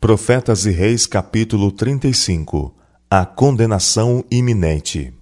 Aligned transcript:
Profetas 0.00 0.64
e 0.64 0.70
Reis, 0.70 1.04
capítulo 1.04 1.70
35 1.70 2.74
A 3.10 3.26
condenação 3.26 4.24
iminente. 4.30 5.12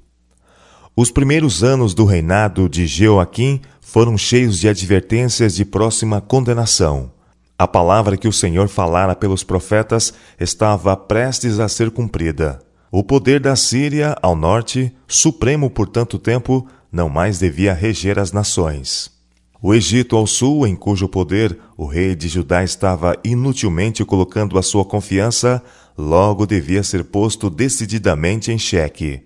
Os 0.95 1.11
primeiros 1.11 1.65
anos 1.65 1.95
do 1.95 2.05
reinado 2.05 2.69
de 2.69 2.87
Jeoaquim 2.87 3.61
foram 3.81 4.17
cheios 4.17 4.57
de 4.57 4.69
advertências 4.69 5.57
de 5.57 5.65
próxima 5.65 6.21
condenação. 6.21 7.11
A 7.59 7.67
palavra 7.67 8.17
que 8.17 8.29
o 8.29 8.33
Senhor 8.33 8.69
falara 8.69 9.17
pelos 9.17 9.43
profetas 9.43 10.15
estava 10.39 10.97
prestes 10.97 11.59
a 11.59 11.69
ser 11.69 11.91
cumprida. 11.91 12.61
O 12.89 13.03
poder 13.03 13.41
da 13.41 13.57
Síria 13.57 14.17
ao 14.23 14.37
norte, 14.37 14.95
supremo 15.09 15.69
por 15.69 15.89
tanto 15.89 16.21
tempo, 16.21 16.65
não 16.93 17.09
mais 17.09 17.41
devia 17.41 17.75
reger 17.75 18.17
as 18.17 18.31
nações. 18.31 19.18
O 19.61 19.75
Egito 19.75 20.15
ao 20.17 20.25
sul, 20.25 20.67
em 20.69 20.77
cujo 20.77 21.09
poder 21.09 21.59
o 21.77 21.85
rei 21.85 22.15
de 22.15 22.29
Judá 22.29 22.63
estava 22.63 23.17
inutilmente 23.25 24.05
colocando 24.05 24.57
a 24.57 24.63
sua 24.63 24.85
confiança, 24.85 25.61
logo 25.97 26.47
devia 26.47 26.85
ser 26.85 27.03
posto 27.05 27.51
decididamente 27.51 28.53
em 28.53 28.59
xeque. 28.59 29.23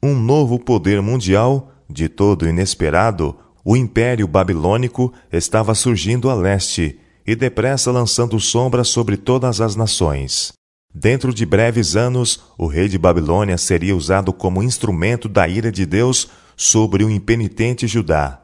Um 0.00 0.14
novo 0.14 0.60
poder 0.60 1.02
mundial, 1.02 1.72
de 1.90 2.08
todo 2.08 2.48
inesperado, 2.48 3.36
o 3.64 3.76
Império 3.76 4.28
Babilônico, 4.28 5.12
estava 5.32 5.74
surgindo 5.74 6.30
a 6.30 6.34
leste 6.34 7.00
e 7.26 7.34
depressa 7.34 7.90
lançando 7.90 8.38
sombra 8.38 8.84
sobre 8.84 9.16
todas 9.16 9.60
as 9.60 9.74
nações. 9.74 10.52
Dentro 10.94 11.34
de 11.34 11.44
breves 11.44 11.96
anos, 11.96 12.44
o 12.56 12.68
rei 12.68 12.88
de 12.88 12.96
Babilônia 12.96 13.58
seria 13.58 13.96
usado 13.96 14.32
como 14.32 14.62
instrumento 14.62 15.28
da 15.28 15.48
ira 15.48 15.72
de 15.72 15.84
Deus 15.84 16.28
sobre 16.56 17.02
o 17.02 17.10
impenitente 17.10 17.88
Judá. 17.88 18.40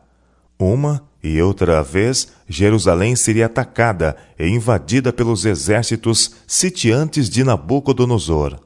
Uma 0.58 1.08
e 1.22 1.40
outra 1.42 1.82
vez, 1.82 2.28
Jerusalém 2.48 3.14
seria 3.14 3.46
atacada 3.46 4.16
e 4.38 4.48
invadida 4.48 5.12
pelos 5.12 5.44
exércitos 5.44 6.34
sitiantes 6.46 7.28
de 7.28 7.44
Nabucodonosor. 7.44 8.58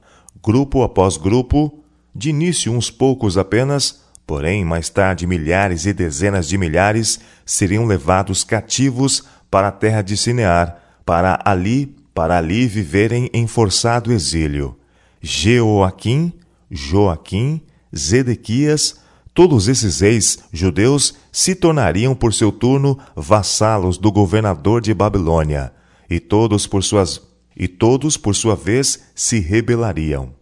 Grupo 0.42 0.82
após 0.82 1.16
grupo, 1.16 1.80
de 2.14 2.30
início 2.30 2.72
uns 2.72 2.90
poucos 2.90 3.36
apenas, 3.36 4.02
porém 4.24 4.64
mais 4.64 4.88
tarde 4.88 5.26
milhares 5.26 5.84
e 5.84 5.92
dezenas 5.92 6.46
de 6.46 6.56
milhares 6.56 7.18
seriam 7.44 7.84
levados 7.86 8.44
cativos 8.44 9.24
para 9.50 9.68
a 9.68 9.72
terra 9.72 10.02
de 10.02 10.16
Sinear, 10.16 10.78
para 11.04 11.40
ali, 11.44 11.96
para 12.14 12.38
ali 12.38 12.68
viverem 12.68 13.28
em 13.34 13.48
forçado 13.48 14.12
exílio. 14.12 14.76
Jeoaquim, 15.20 16.32
Joaquim, 16.70 17.60
Zedequias, 17.94 18.96
Todos 19.34 19.66
esses 19.66 20.00
ex-judeus 20.00 21.16
se 21.32 21.56
tornariam, 21.56 22.14
por 22.14 22.32
seu 22.32 22.52
turno, 22.52 22.96
vassalos 23.16 23.98
do 23.98 24.12
governador 24.12 24.80
de 24.80 24.94
Babilônia, 24.94 25.72
e 26.08 26.20
todos, 26.20 26.68
por 26.68 26.84
suas, 26.84 27.20
e 27.56 27.66
todos, 27.66 28.16
por 28.16 28.36
sua 28.36 28.54
vez, 28.54 29.06
se 29.12 29.40
rebelariam. 29.40 30.32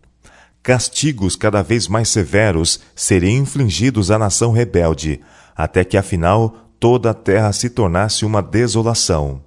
Castigos 0.62 1.36
cada 1.36 1.62
vez 1.62 1.88
mais 1.88 2.10
severos 2.10 2.80
seriam 2.94 3.42
infligidos 3.42 4.10
à 4.10 4.18
nação 4.18 4.52
rebelde, 4.52 5.22
até 5.56 5.84
que, 5.86 5.96
afinal, 5.96 6.68
toda 6.78 7.12
a 7.12 7.14
terra 7.14 7.50
se 7.54 7.70
tornasse 7.70 8.26
uma 8.26 8.42
desolação. 8.42 9.40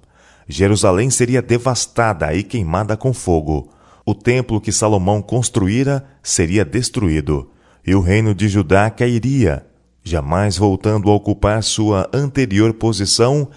Jerusalém 0.48 1.08
seria 1.08 1.40
devastada 1.40 2.34
e 2.34 2.42
queimada 2.42 2.96
com 2.96 3.14
fogo. 3.14 3.70
O 4.04 4.12
templo 4.12 4.60
que 4.60 4.72
Salomão 4.72 5.22
construíra 5.22 6.04
seria 6.20 6.64
destruído 6.64 7.48
e 7.86 7.94
o 7.94 8.00
reino 8.00 8.34
de 8.34 8.48
Judá 8.48 8.90
cairia, 8.90 9.64
jamais 10.02 10.56
voltando 10.56 11.10
a 11.10 11.14
ocupar 11.14 11.62
sua 11.62 12.08
anterior 12.12 12.74
posição 12.74 13.48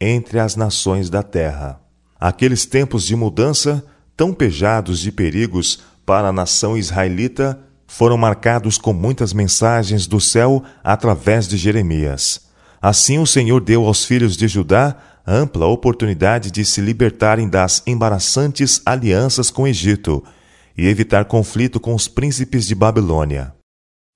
entre 0.00 0.38
as 0.38 0.56
nações 0.56 1.08
da 1.08 1.22
terra. 1.22 1.80
Aqueles 2.18 2.66
tempos 2.66 3.04
de 3.04 3.14
mudança, 3.14 3.84
tão 4.16 4.32
pejados 4.32 4.98
de 4.98 5.12
perigos 5.12 5.80
para 6.04 6.28
a 6.28 6.32
nação 6.32 6.76
israelita, 6.76 7.60
foram 7.86 8.16
marcados 8.16 8.78
com 8.78 8.92
muitas 8.92 9.32
mensagens 9.32 10.06
do 10.06 10.20
céu 10.20 10.62
através 10.82 11.46
de 11.46 11.56
Jeremias. 11.56 12.40
Assim 12.82 13.18
o 13.18 13.26
Senhor 13.26 13.60
deu 13.60 13.86
aos 13.86 14.04
filhos 14.04 14.36
de 14.36 14.48
Judá 14.48 14.96
ampla 15.26 15.66
oportunidade 15.66 16.50
de 16.50 16.64
se 16.64 16.80
libertarem 16.80 17.48
das 17.48 17.82
embaraçantes 17.86 18.80
alianças 18.84 19.50
com 19.50 19.62
o 19.62 19.66
Egito 19.66 20.22
e 20.76 20.86
evitar 20.86 21.24
conflito 21.24 21.80
com 21.80 21.94
os 21.94 22.06
príncipes 22.06 22.66
de 22.66 22.74
Babilônia. 22.74 23.55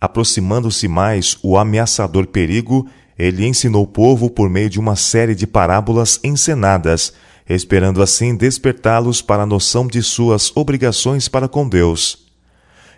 Aproximando-se 0.01 0.89
mais 0.89 1.37
o 1.43 1.59
ameaçador 1.59 2.27
perigo, 2.27 2.89
ele 3.19 3.47
ensinou 3.47 3.83
o 3.83 3.87
povo 3.87 4.31
por 4.31 4.49
meio 4.49 4.71
de 4.71 4.81
uma 4.81 4.97
série 4.97 5.35
de 5.35 5.47
parábolas 5.47 6.19
encenadas, 6.25 7.13
esperando 7.47 8.03
assim 8.03 8.35
despertá-los 8.35 9.21
para 9.21 9.43
a 9.43 9.47
noção 9.47 9.87
de 9.87 10.03
suas 10.03 10.57
obrigações 10.57 11.29
para 11.29 11.49
com 11.49 11.69
Deus, 11.69 12.31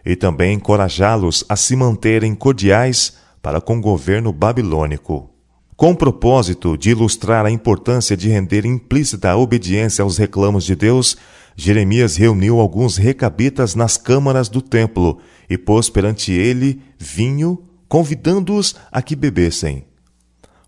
e 0.06 0.14
também 0.14 0.54
encorajá-los 0.54 1.44
a 1.48 1.56
se 1.56 1.74
manterem 1.74 2.34
cordiais 2.36 3.14
para 3.40 3.60
com 3.60 3.78
o 3.78 3.80
governo 3.80 4.32
babilônico. 4.32 5.28
Com 5.74 5.90
o 5.90 5.96
propósito 5.96 6.78
de 6.78 6.90
ilustrar 6.90 7.44
a 7.44 7.50
importância 7.50 8.16
de 8.16 8.28
render 8.28 8.64
implícita 8.64 9.34
obediência 9.34 10.04
aos 10.04 10.18
reclamos 10.18 10.64
de 10.64 10.76
Deus, 10.76 11.16
Jeremias 11.56 12.14
reuniu 12.14 12.60
alguns 12.60 12.96
recabitas 12.96 13.74
nas 13.74 13.96
câmaras 13.96 14.48
do 14.48 14.62
templo 14.62 15.18
e 15.52 15.58
pôs 15.58 15.90
perante 15.90 16.32
ele 16.32 16.80
vinho, 16.98 17.62
convidando-os 17.86 18.74
a 18.90 19.02
que 19.02 19.14
bebessem. 19.14 19.84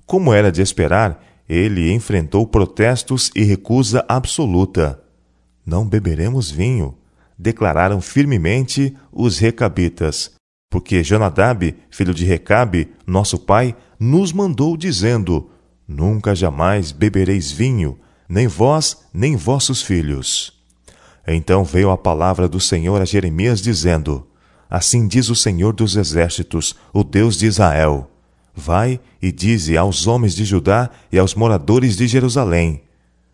Como 0.04 0.30
era 0.30 0.52
de 0.52 0.60
esperar, 0.60 1.24
ele 1.48 1.90
enfrentou 1.90 2.46
protestos 2.46 3.30
e 3.34 3.42
recusa 3.44 4.04
absoluta. 4.06 5.02
Não 5.64 5.88
beberemos 5.88 6.50
vinho, 6.50 6.98
declararam 7.38 7.98
firmemente 7.98 8.94
os 9.10 9.38
recabitas, 9.38 10.32
porque 10.70 11.02
Jonadab, 11.02 11.74
filho 11.88 12.12
de 12.12 12.26
Recabe, 12.26 12.92
nosso 13.06 13.38
pai, 13.38 13.74
nos 13.98 14.34
mandou 14.34 14.76
dizendo: 14.76 15.50
Nunca 15.88 16.34
jamais 16.34 16.92
bebereis 16.92 17.50
vinho, 17.50 17.98
nem 18.28 18.46
vós, 18.46 18.98
nem 19.14 19.34
vossos 19.34 19.80
filhos. 19.80 20.52
Então 21.26 21.64
veio 21.64 21.90
a 21.90 21.96
palavra 21.96 22.46
do 22.46 22.60
Senhor 22.60 23.00
a 23.00 23.06
Jeremias, 23.06 23.62
dizendo: 23.62 24.28
Assim 24.74 25.06
diz 25.06 25.30
o 25.30 25.36
Senhor 25.36 25.72
dos 25.72 25.94
Exércitos, 25.94 26.74
o 26.92 27.04
Deus 27.04 27.38
de 27.38 27.46
Israel: 27.46 28.10
Vai 28.52 28.98
e 29.22 29.30
dize 29.30 29.76
aos 29.76 30.08
homens 30.08 30.34
de 30.34 30.44
Judá 30.44 30.90
e 31.12 31.16
aos 31.16 31.36
moradores 31.36 31.96
de 31.96 32.08
Jerusalém: 32.08 32.82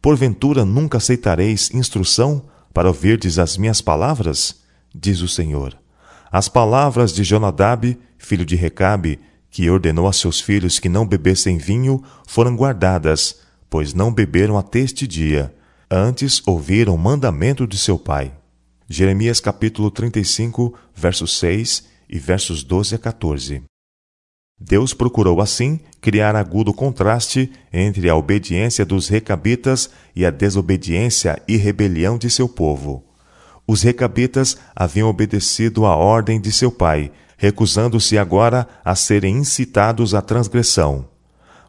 Porventura 0.03 0.67
nunca 0.67 0.99
aceitareis 0.99 1.71
instrução 1.73 2.43
para 2.75 2.89
ouvirdes 2.89 3.39
as 3.39 3.57
minhas 3.57 3.81
palavras? 3.81 4.57
Diz 4.95 5.23
o 5.23 5.29
Senhor. 5.29 5.75
As 6.31 6.47
palavras 6.47 7.11
de 7.11 7.25
Jonadab, 7.25 7.99
filho 8.19 8.45
de 8.45 8.55
Recabe, 8.55 9.19
que 9.51 9.71
ordenou 9.71 10.07
a 10.07 10.13
seus 10.13 10.43
filhos 10.43 10.79
que 10.79 10.91
não 10.91 11.07
bebessem 11.07 11.57
vinho, 11.57 12.05
foram 12.29 12.55
guardadas, 12.55 13.37
pois 13.71 13.95
não 13.95 14.13
beberam 14.13 14.59
até 14.59 14.81
este 14.81 15.07
dia 15.07 15.55
Antes 15.93 16.41
ouviram 16.47 16.95
o 16.95 16.99
mandamento 16.99 17.67
de 17.67 17.77
seu 17.77 17.99
pai. 17.99 18.33
Jeremias 18.93 19.39
capítulo 19.39 19.89
35, 19.89 20.75
versos 20.93 21.39
6 21.39 21.85
e 22.09 22.19
versos 22.19 22.65
12 22.65 22.97
a 22.97 22.99
14. 22.99 23.63
Deus 24.61 24.93
procurou 24.93 25.41
assim 25.41 25.79
criar 26.01 26.35
agudo 26.35 26.75
contraste 26.75 27.53
entre 27.73 28.11
a 28.11 28.17
obediência 28.17 28.85
dos 28.85 29.07
recabitas 29.07 29.91
e 30.13 30.27
a 30.27 30.31
desobediência 30.33 31.41
e 31.47 31.57
rebelião 31.57 32.19
de 32.19 32.29
seu 32.29 32.49
povo. 32.49 33.05
Os 33.65 33.83
recabitas 33.83 34.57
haviam 34.75 35.09
obedecido 35.09 35.87
à 35.87 35.95
ordem 35.95 36.41
de 36.41 36.51
seu 36.51 36.73
pai, 36.73 37.13
recusando-se 37.37 38.19
agora 38.19 38.67
a 38.85 38.97
serem 38.97 39.37
incitados 39.37 40.17
à 40.17 40.21
transgressão. 40.21 41.09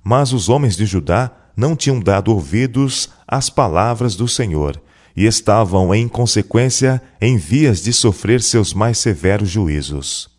Mas 0.04 0.34
os 0.34 0.50
homens 0.50 0.76
de 0.76 0.88
Judá 0.88 1.30
não 1.56 1.76
tinham 1.76 2.00
dado 2.00 2.34
ouvidos 2.34 3.12
às 3.28 3.48
palavras 3.48 4.16
do 4.16 4.28
Senhor 4.28 4.82
e 5.16 5.26
estavam, 5.26 5.94
em 5.94 6.08
consequência, 6.08 7.02
em 7.20 7.38
vias 7.38 7.82
de 7.82 7.92
sofrer 7.94 8.42
seus 8.42 8.74
mais 8.74 8.98
severos 8.98 9.50
juízos. 9.50 10.30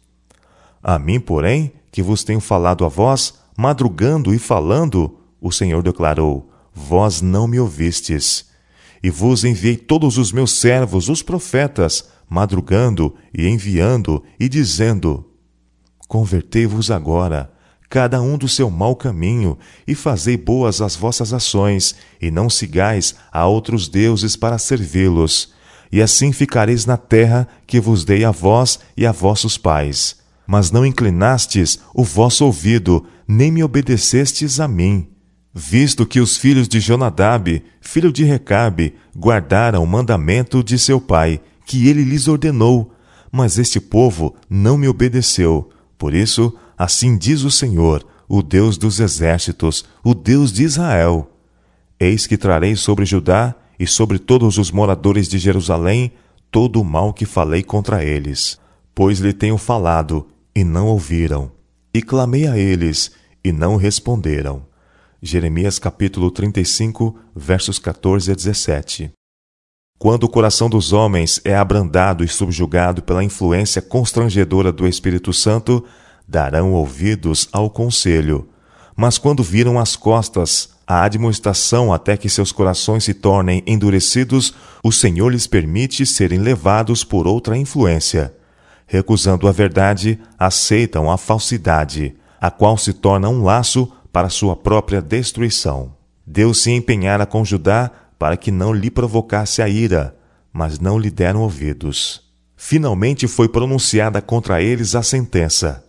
A 0.83 0.99
mim, 0.99 1.21
porém, 1.21 1.73
que 1.91 2.03
vos 2.03 2.25
tenho 2.25 2.41
falado 2.41 2.85
a 2.85 2.89
vós, 2.89 3.35
madrugando 3.57 4.35
e 4.35 4.39
falando, 4.39 5.19
o 5.41 5.53
Senhor 5.53 5.83
declarou: 5.83 6.51
Vós 6.75 7.21
não 7.21 7.47
me 7.47 7.61
ouvistes. 7.61 8.51
E 9.03 9.11
vos 9.11 9.45
enviei 9.45 9.77
todos 9.77 10.17
os 10.17 10.33
meus 10.33 10.53
servos, 10.53 11.09
os 11.09 11.23
profetas, 11.23 12.09
madrugando 12.29 13.15
e 13.37 13.47
enviando 13.47 14.23
e 14.39 14.49
dizendo: 14.49 15.29
Convertei-vos 16.09 16.91
agora 16.91 17.53
cada 17.93 18.23
um 18.23 18.39
do 18.39 18.49
seu 18.49 18.71
mau 18.71 18.97
caminho, 18.97 19.59
e 19.87 19.95
fazei 19.95 20.35
boas 20.35 20.81
as 20.81 20.97
vossas 20.97 21.35
ações, 21.35 21.95
e 22.23 22.31
não 22.31 22.49
sigais 22.49 23.15
a 23.31 23.45
outros 23.45 23.87
deuses 23.87 24.35
para 24.35 24.57
servi-los. 24.57 25.53
E 25.93 26.01
assim 26.01 26.33
ficareis 26.33 26.87
na 26.87 26.97
terra 26.97 27.47
que 27.67 27.79
vos 27.79 28.03
dei 28.03 28.25
a 28.25 28.31
vós 28.31 28.79
e 28.97 29.05
a 29.05 29.13
vossos 29.13 29.59
pais. 29.59 30.17
Mas 30.47 30.71
não 30.71 30.87
inclinastes 30.87 31.81
o 31.93 32.03
vosso 32.03 32.47
ouvido, 32.47 33.05
nem 33.29 33.53
me 33.53 33.63
obedecestes 33.63 34.59
a 34.59 34.67
mim, 34.67 35.09
visto 35.53 36.07
que 36.07 36.19
os 36.19 36.39
filhos 36.39 36.69
de 36.69 36.81
Jonadab, 36.81 37.63
filho 37.83 38.11
de 38.11 38.25
Recabe, 38.25 38.95
guardaram 39.15 39.85
o 39.85 39.87
mandamento 39.87 40.65
de 40.65 40.79
seu 40.79 40.99
pai, 40.99 41.43
que 41.67 41.89
ele 41.89 42.05
lhes 42.05 42.27
ordenou, 42.27 42.91
mas 43.31 43.59
este 43.59 43.79
povo 43.79 44.35
não 44.49 44.79
me 44.79 44.89
obedeceu. 44.89 45.69
Por 45.99 46.15
isso, 46.15 46.57
assim 46.77 47.17
diz 47.17 47.43
o 47.43 47.51
Senhor, 47.51 48.07
o 48.29 48.43
Deus 48.43 48.77
dos 48.77 49.01
exércitos, 49.01 49.85
o 50.03 50.15
Deus 50.15 50.53
de 50.53 50.63
Israel: 50.63 51.31
Eis 51.99 52.27
que 52.27 52.37
trarei 52.37 52.77
sobre 52.77 53.05
Judá 53.05 53.55
e 53.79 53.87
sobre 53.87 54.19
todos 54.19 54.59
os 54.59 54.71
moradores 54.71 55.29
de 55.29 55.39
Jerusalém 55.39 56.13
todo 56.51 56.81
o 56.81 56.85
mal 56.85 57.15
que 57.15 57.25
falei 57.25 57.63
contra 57.63 58.05
eles, 58.05 58.61
pois 58.95 59.19
lhe 59.19 59.33
tenho 59.33 59.57
falado 59.57 60.29
e 60.55 60.63
não 60.63 60.87
ouviram, 60.87 61.51
e 61.95 62.03
clamei 62.03 62.47
a 62.47 62.59
eles 62.59 63.13
e 63.43 63.51
não 63.51 63.77
responderam. 63.77 64.67
Jeremias 65.21 65.79
capítulo 65.79 66.31
35, 66.31 67.17
versos 67.35 67.79
14 67.79 68.33
a 68.33 68.35
17. 68.35 69.13
Quando 69.99 70.25
o 70.25 70.29
coração 70.29 70.69
dos 70.69 70.93
homens 70.93 71.41
é 71.45 71.55
abrandado 71.55 72.23
e 72.25 72.29
subjugado 72.29 73.03
pela 73.03 73.25
influência 73.25 73.81
constrangedora 73.81 74.73
do 74.73 74.87
Espírito 74.87 75.33
Santo, 75.33 75.85
darão 76.27 76.73
ouvidos 76.73 77.49
ao 77.53 77.69
conselho. 77.71 78.49
Mas 78.97 79.19
quando 79.19 79.43
viram 79.43 79.79
as 79.79 79.97
costas 79.97 80.71
à 80.87 81.03
admoestação 81.05 81.93
até 81.93 82.17
que 82.17 82.29
seus 82.29 82.53
corações 82.53 83.05
se 83.05 83.15
tornem 83.15 83.63
endurecidos, 83.67 84.55
o 84.83 84.93
Senhor 84.93 85.31
lhes 85.31 85.47
permite 85.47 86.05
serem 86.05 86.39
levados 86.39 87.05
por 87.05 87.27
outra 87.27 87.57
influência. 87.57 88.35
Recusando 88.87 89.49
a 89.49 89.53
verdade, 89.53 90.19
aceitam 90.39 91.11
a 91.11 91.17
falsidade, 91.17 92.15
a 92.41 92.51
qual 92.51 92.77
se 92.77 92.93
torna 92.93 93.29
um 93.29 93.43
laço 93.43 93.91
para 94.13 94.29
sua 94.29 94.55
própria 94.55 95.01
destruição. 95.01 95.95
Deus 96.27 96.63
se 96.63 96.71
empenhara 96.71 97.25
com 97.25 97.45
Judá 97.45 97.91
para 98.19 98.37
que 98.37 98.51
não 98.51 98.73
lhe 98.73 98.91
provocasse 98.91 99.63
a 99.63 99.69
ira, 99.69 100.15
mas 100.53 100.79
não 100.79 100.99
lhe 100.99 101.11
deram 101.11 101.41
ouvidos. 101.41 102.23
Finalmente 102.57 103.27
foi 103.27 103.49
pronunciada 103.49 104.21
contra 104.23 104.63
eles 104.63 104.95
a 104.95 105.03
sentença. 105.03 105.85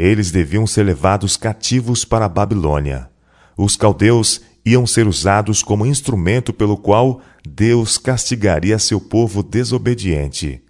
Eles 0.00 0.30
deviam 0.30 0.66
ser 0.66 0.84
levados 0.84 1.36
cativos 1.36 2.06
para 2.06 2.24
a 2.24 2.28
Babilônia. 2.28 3.10
Os 3.54 3.76
caldeus 3.76 4.40
iam 4.64 4.86
ser 4.86 5.06
usados 5.06 5.62
como 5.62 5.84
instrumento 5.84 6.54
pelo 6.54 6.74
qual 6.74 7.20
Deus 7.46 7.98
castigaria 7.98 8.78
seu 8.78 8.98
povo 8.98 9.42
desobediente. 9.42 10.62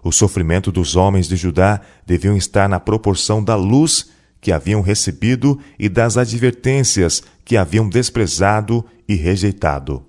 O 0.00 0.12
sofrimento 0.12 0.70
dos 0.70 0.94
homens 0.94 1.26
de 1.26 1.34
Judá 1.34 1.80
deviam 2.06 2.36
estar 2.36 2.68
na 2.68 2.78
proporção 2.78 3.42
da 3.42 3.56
luz 3.56 4.10
que 4.40 4.52
haviam 4.52 4.80
recebido 4.80 5.58
e 5.76 5.88
das 5.88 6.16
advertências 6.16 7.24
que 7.44 7.56
haviam 7.56 7.88
desprezado 7.88 8.84
e 9.08 9.16
rejeitado. 9.16 10.04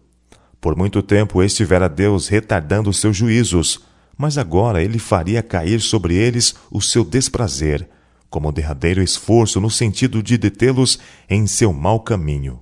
Por 0.62 0.78
muito 0.78 1.02
tempo 1.02 1.42
estivera 1.42 1.90
Deus 1.90 2.28
retardando 2.28 2.94
seus 2.94 3.18
juízos, 3.18 3.84
mas 4.16 4.38
agora 4.38 4.84
ele 4.84 5.00
faria 5.00 5.42
cair 5.42 5.82
sobre 5.82 6.14
eles 6.14 6.54
o 6.70 6.80
seu 6.80 7.04
desprazer, 7.04 7.90
como 8.30 8.52
derradeiro 8.52 9.02
esforço 9.02 9.60
no 9.60 9.70
sentido 9.70 10.22
de 10.22 10.38
detê-los 10.38 11.00
em 11.30 11.48
seu 11.48 11.74
mau 11.74 12.00
caminho. 12.00 12.60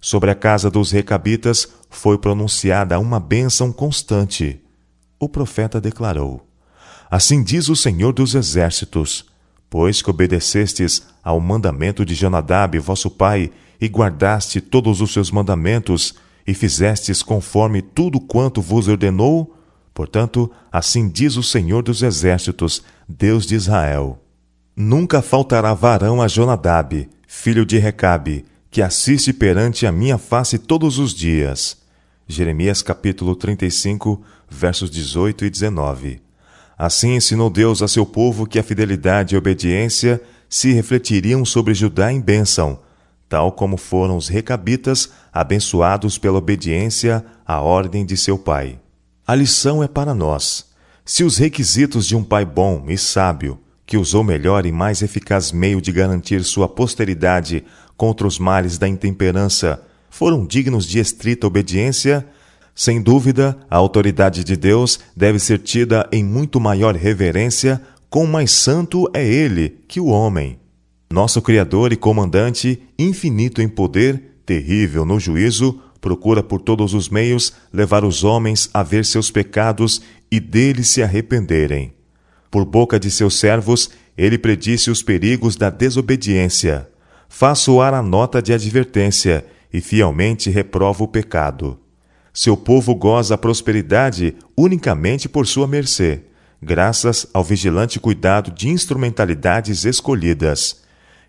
Sobre 0.00 0.30
a 0.30 0.34
casa 0.34 0.70
dos 0.70 0.90
recabitas 0.90 1.68
foi 1.88 2.18
pronunciada 2.18 2.98
uma 2.98 3.18
bênção 3.18 3.72
constante. 3.72 4.60
O 5.18 5.28
profeta 5.28 5.80
declarou: 5.80 6.46
Assim 7.10 7.42
diz 7.42 7.68
o 7.68 7.76
Senhor 7.76 8.12
dos 8.12 8.34
Exércitos: 8.34 9.24
Pois 9.70 10.02
que 10.02 10.10
obedecestes 10.10 11.02
ao 11.22 11.40
mandamento 11.40 12.04
de 12.04 12.14
Jonadab, 12.14 12.78
vosso 12.78 13.10
pai, 13.10 13.50
e 13.80 13.88
guardaste 13.88 14.60
todos 14.60 15.00
os 15.00 15.12
seus 15.12 15.30
mandamentos, 15.30 16.14
e 16.46 16.52
fizestes 16.52 17.22
conforme 17.22 17.80
tudo 17.80 18.20
quanto 18.20 18.60
vos 18.60 18.88
ordenou? 18.88 19.56
Portanto, 19.94 20.50
assim 20.70 21.08
diz 21.08 21.36
o 21.36 21.42
Senhor 21.42 21.82
dos 21.82 22.02
Exércitos, 22.02 22.82
Deus 23.08 23.46
de 23.46 23.54
Israel: 23.54 24.23
Nunca 24.76 25.22
faltará 25.22 25.72
varão 25.72 26.20
a 26.20 26.26
Jonadab, 26.26 27.08
filho 27.28 27.64
de 27.64 27.78
Recabe, 27.78 28.44
que 28.72 28.82
assiste 28.82 29.32
perante 29.32 29.86
a 29.86 29.92
minha 29.92 30.18
face 30.18 30.58
todos 30.58 30.98
os 30.98 31.14
dias. 31.14 31.76
Jeremias 32.26 32.82
capítulo 32.82 33.36
35, 33.36 34.20
versos 34.50 34.90
18 34.90 35.44
e 35.44 35.50
19. 35.50 36.20
Assim 36.76 37.14
ensinou 37.14 37.50
Deus 37.50 37.82
a 37.82 37.88
seu 37.88 38.04
povo 38.04 38.48
que 38.48 38.58
a 38.58 38.64
fidelidade 38.64 39.32
e 39.32 39.36
a 39.36 39.38
obediência 39.38 40.20
se 40.48 40.72
refletiriam 40.72 41.44
sobre 41.44 41.72
Judá 41.72 42.12
em 42.12 42.20
bênção, 42.20 42.80
tal 43.28 43.52
como 43.52 43.76
foram 43.76 44.16
os 44.16 44.26
recabitas 44.26 45.08
abençoados 45.32 46.18
pela 46.18 46.38
obediência 46.38 47.24
à 47.46 47.60
ordem 47.60 48.04
de 48.04 48.16
seu 48.16 48.36
pai. 48.36 48.80
A 49.24 49.36
lição 49.36 49.84
é 49.84 49.86
para 49.86 50.12
nós. 50.12 50.66
Se 51.04 51.22
os 51.22 51.36
requisitos 51.36 52.08
de 52.08 52.16
um 52.16 52.24
pai 52.24 52.44
bom 52.44 52.86
e 52.88 52.98
sábio, 52.98 53.60
que 53.86 53.96
usou 53.96 54.24
melhor 54.24 54.66
e 54.66 54.72
mais 54.72 55.02
eficaz 55.02 55.52
meio 55.52 55.80
de 55.80 55.92
garantir 55.92 56.42
sua 56.44 56.68
posteridade 56.68 57.64
contra 57.96 58.26
os 58.26 58.38
males 58.38 58.78
da 58.78 58.88
intemperança, 58.88 59.82
foram 60.10 60.46
dignos 60.46 60.86
de 60.86 60.98
estrita 60.98 61.46
obediência, 61.46 62.26
sem 62.74 63.00
dúvida, 63.00 63.56
a 63.70 63.76
autoridade 63.76 64.42
de 64.42 64.56
Deus 64.56 64.98
deve 65.16 65.38
ser 65.38 65.58
tida 65.58 66.08
em 66.10 66.24
muito 66.24 66.58
maior 66.58 66.96
reverência, 66.96 67.80
com 68.10 68.26
mais 68.26 68.50
santo 68.50 69.08
é 69.14 69.24
ele 69.24 69.78
que 69.86 70.00
o 70.00 70.06
homem. 70.06 70.58
Nosso 71.10 71.40
Criador 71.40 71.92
e 71.92 71.96
Comandante, 71.96 72.82
infinito 72.98 73.62
em 73.62 73.68
poder, 73.68 74.40
terrível 74.44 75.04
no 75.04 75.20
juízo, 75.20 75.80
procura 76.00 76.42
por 76.42 76.60
todos 76.60 76.94
os 76.94 77.08
meios 77.08 77.52
levar 77.72 78.04
os 78.04 78.24
homens 78.24 78.68
a 78.74 78.82
ver 78.82 79.04
seus 79.04 79.30
pecados 79.30 80.02
e 80.30 80.40
deles 80.40 80.88
se 80.88 81.02
arrependerem. 81.02 81.94
Por 82.54 82.64
boca 82.64 83.00
de 83.00 83.10
seus 83.10 83.40
servos, 83.40 83.90
ele 84.16 84.38
predisse 84.38 84.88
os 84.88 85.02
perigos 85.02 85.56
da 85.56 85.70
desobediência. 85.70 86.88
Faz 87.28 87.58
soar 87.58 87.92
a 87.92 88.00
nota 88.00 88.40
de 88.40 88.52
advertência 88.52 89.44
e 89.72 89.80
fielmente 89.80 90.50
reprova 90.50 91.02
o 91.02 91.08
pecado. 91.08 91.76
Seu 92.32 92.56
povo 92.56 92.94
goza 92.94 93.34
a 93.34 93.38
prosperidade 93.38 94.36
unicamente 94.56 95.28
por 95.28 95.48
sua 95.48 95.66
mercê, 95.66 96.20
graças 96.62 97.26
ao 97.34 97.42
vigilante 97.42 97.98
cuidado 97.98 98.52
de 98.52 98.68
instrumentalidades 98.68 99.84
escolhidas. 99.84 100.84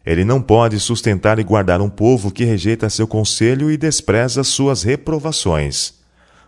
Ele 0.05 0.23
não 0.23 0.39
pode 0.39 0.79
sustentar 0.79 1.39
e 1.39 1.43
guardar 1.43 1.81
um 1.81 1.89
povo 1.89 2.29
que 2.29 2.45
rejeita 2.45 2.87
seu 2.87 3.07
conselho 3.07 3.71
e 3.71 3.77
despreza 3.77 4.43
suas 4.43 4.83
reprovações. 4.83 5.95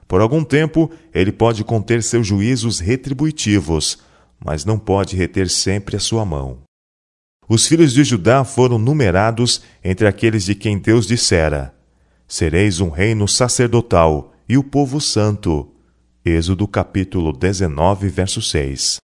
Por 0.07 0.21
algum 0.21 0.43
tempo, 0.43 0.91
ele 1.11 1.31
pode 1.31 1.63
conter 1.63 2.03
seus 2.03 2.27
juízos 2.27 2.79
retributivos, 2.79 4.05
mas 4.43 4.65
não 4.65 4.77
pode 4.77 5.15
reter 5.15 5.49
sempre 5.49 5.95
a 5.95 5.99
sua 5.99 6.25
mão. 6.25 6.59
Os 7.49 7.65
filhos 7.67 7.93
de 7.93 8.03
Judá 8.03 8.43
foram 8.43 8.77
numerados 8.77 9.61
entre 9.83 10.07
aqueles 10.07 10.43
de 10.43 10.53
quem 10.53 10.77
Deus 10.77 11.07
dissera: 11.07 11.73
Sereis 12.27 12.79
um 12.79 12.89
reino 12.89 13.27
sacerdotal 13.27 14.33
e 14.49 14.57
o 14.57 14.63
povo 14.63 14.99
santo. 14.99 15.71
Êxodo 16.25 16.67
capítulo 16.67 17.31
19, 17.31 18.09
verso 18.09 18.41
6. 18.41 18.97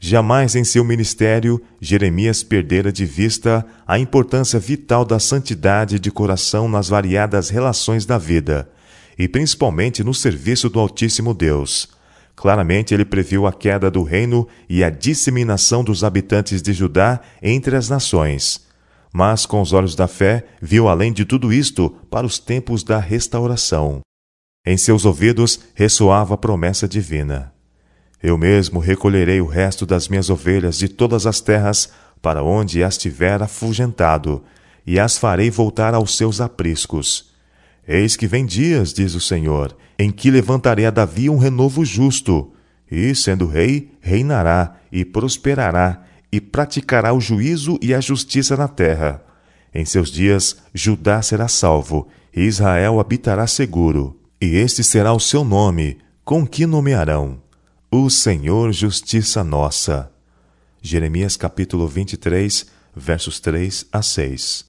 Jamais 0.00 0.54
em 0.54 0.62
seu 0.62 0.84
ministério 0.84 1.60
Jeremias 1.80 2.42
perdera 2.42 2.92
de 2.92 3.04
vista 3.04 3.66
a 3.86 3.98
importância 3.98 4.58
vital 4.58 5.04
da 5.04 5.18
santidade 5.18 5.98
de 5.98 6.10
coração 6.10 6.68
nas 6.68 6.88
variadas 6.88 7.48
relações 7.48 8.06
da 8.06 8.16
vida, 8.16 8.70
e 9.18 9.28
principalmente 9.28 10.04
no 10.04 10.14
serviço 10.14 10.68
do 10.68 10.78
Altíssimo 10.78 11.34
Deus. 11.34 11.88
Claramente 12.38 12.94
ele 12.94 13.04
previu 13.04 13.48
a 13.48 13.52
queda 13.52 13.90
do 13.90 14.04
reino 14.04 14.46
e 14.68 14.84
a 14.84 14.90
disseminação 14.90 15.82
dos 15.82 16.04
habitantes 16.04 16.62
de 16.62 16.72
Judá 16.72 17.20
entre 17.42 17.74
as 17.74 17.88
nações. 17.88 18.64
Mas, 19.12 19.44
com 19.44 19.60
os 19.60 19.72
olhos 19.72 19.96
da 19.96 20.06
fé, 20.06 20.46
viu 20.62 20.86
além 20.86 21.12
de 21.12 21.24
tudo 21.24 21.52
isto 21.52 21.90
para 22.08 22.24
os 22.24 22.38
tempos 22.38 22.84
da 22.84 23.00
restauração. 23.00 24.02
Em 24.64 24.76
seus 24.76 25.04
ouvidos 25.04 25.58
ressoava 25.74 26.34
a 26.34 26.36
promessa 26.36 26.86
divina. 26.86 27.52
Eu 28.22 28.38
mesmo 28.38 28.78
recolherei 28.78 29.40
o 29.40 29.46
resto 29.46 29.84
das 29.84 30.06
minhas 30.06 30.30
ovelhas 30.30 30.78
de 30.78 30.88
todas 30.88 31.26
as 31.26 31.40
terras 31.40 31.90
para 32.22 32.44
onde 32.44 32.84
as 32.84 32.96
tiver 32.96 33.42
afugentado, 33.42 34.44
e 34.86 35.00
as 35.00 35.18
farei 35.18 35.50
voltar 35.50 35.92
aos 35.92 36.16
seus 36.16 36.40
apriscos. 36.40 37.32
Eis 37.86 38.14
que 38.14 38.28
vem 38.28 38.46
dias, 38.46 38.92
diz 38.92 39.16
o 39.16 39.20
Senhor, 39.20 39.76
em 39.98 40.10
que 40.10 40.30
levantarei 40.30 40.86
a 40.86 40.90
Davi 40.90 41.28
um 41.28 41.38
renovo 41.38 41.84
justo, 41.84 42.52
e, 42.90 43.14
sendo 43.14 43.46
rei, 43.46 43.90
reinará 44.00 44.76
e 44.92 45.04
prosperará, 45.04 46.04
e 46.30 46.40
praticará 46.40 47.12
o 47.12 47.20
juízo 47.20 47.78
e 47.82 47.92
a 47.92 48.00
justiça 48.00 48.56
na 48.56 48.68
terra. 48.68 49.22
Em 49.74 49.84
seus 49.84 50.10
dias, 50.10 50.56
Judá 50.72 51.20
será 51.20 51.48
salvo, 51.48 52.08
e 52.34 52.42
Israel 52.42 53.00
habitará 53.00 53.46
seguro. 53.46 54.18
E 54.40 54.56
este 54.56 54.84
será 54.84 55.12
o 55.12 55.20
seu 55.20 55.42
nome, 55.44 55.98
com 56.24 56.46
que 56.46 56.66
nomearão 56.66 57.40
o 57.90 58.10
Senhor 58.10 58.70
justiça 58.70 59.42
nossa. 59.42 60.12
Jeremias 60.82 61.36
capítulo 61.36 61.88
23, 61.88 62.66
versos 62.94 63.40
3 63.40 63.86
a 63.90 64.02
6. 64.02 64.67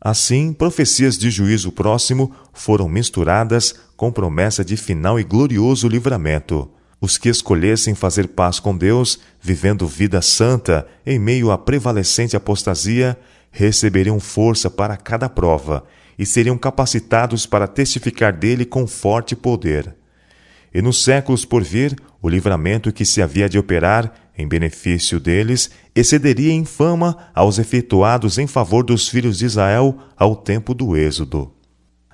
Assim, 0.00 0.52
profecias 0.52 1.18
de 1.18 1.30
juízo 1.30 1.72
próximo 1.72 2.32
foram 2.52 2.88
misturadas 2.88 3.74
com 3.96 4.12
promessa 4.12 4.64
de 4.64 4.76
final 4.76 5.18
e 5.18 5.24
glorioso 5.24 5.88
livramento. 5.88 6.70
Os 7.00 7.18
que 7.18 7.28
escolhessem 7.28 7.94
fazer 7.94 8.28
paz 8.28 8.60
com 8.60 8.76
Deus, 8.76 9.18
vivendo 9.40 9.86
vida 9.86 10.22
santa 10.22 10.86
em 11.04 11.18
meio 11.18 11.50
à 11.50 11.58
prevalecente 11.58 12.36
apostasia, 12.36 13.18
receberiam 13.50 14.20
força 14.20 14.70
para 14.70 14.96
cada 14.96 15.28
prova 15.28 15.84
e 16.18 16.26
seriam 16.26 16.56
capacitados 16.56 17.46
para 17.46 17.68
testificar 17.68 18.32
dele 18.32 18.64
com 18.64 18.86
forte 18.86 19.34
poder. 19.34 19.97
E 20.72 20.82
nos 20.82 21.02
séculos 21.02 21.44
por 21.44 21.62
vir, 21.62 21.96
o 22.20 22.28
livramento 22.28 22.92
que 22.92 23.04
se 23.04 23.22
havia 23.22 23.48
de 23.48 23.58
operar 23.58 24.12
em 24.36 24.46
benefício 24.46 25.18
deles 25.18 25.70
excederia 25.94 26.52
em 26.52 26.64
fama 26.64 27.16
aos 27.34 27.58
efetuados 27.58 28.38
em 28.38 28.46
favor 28.46 28.84
dos 28.84 29.08
filhos 29.08 29.38
de 29.38 29.46
Israel 29.46 29.98
ao 30.16 30.36
tempo 30.36 30.74
do 30.74 30.96
Êxodo. 30.96 31.52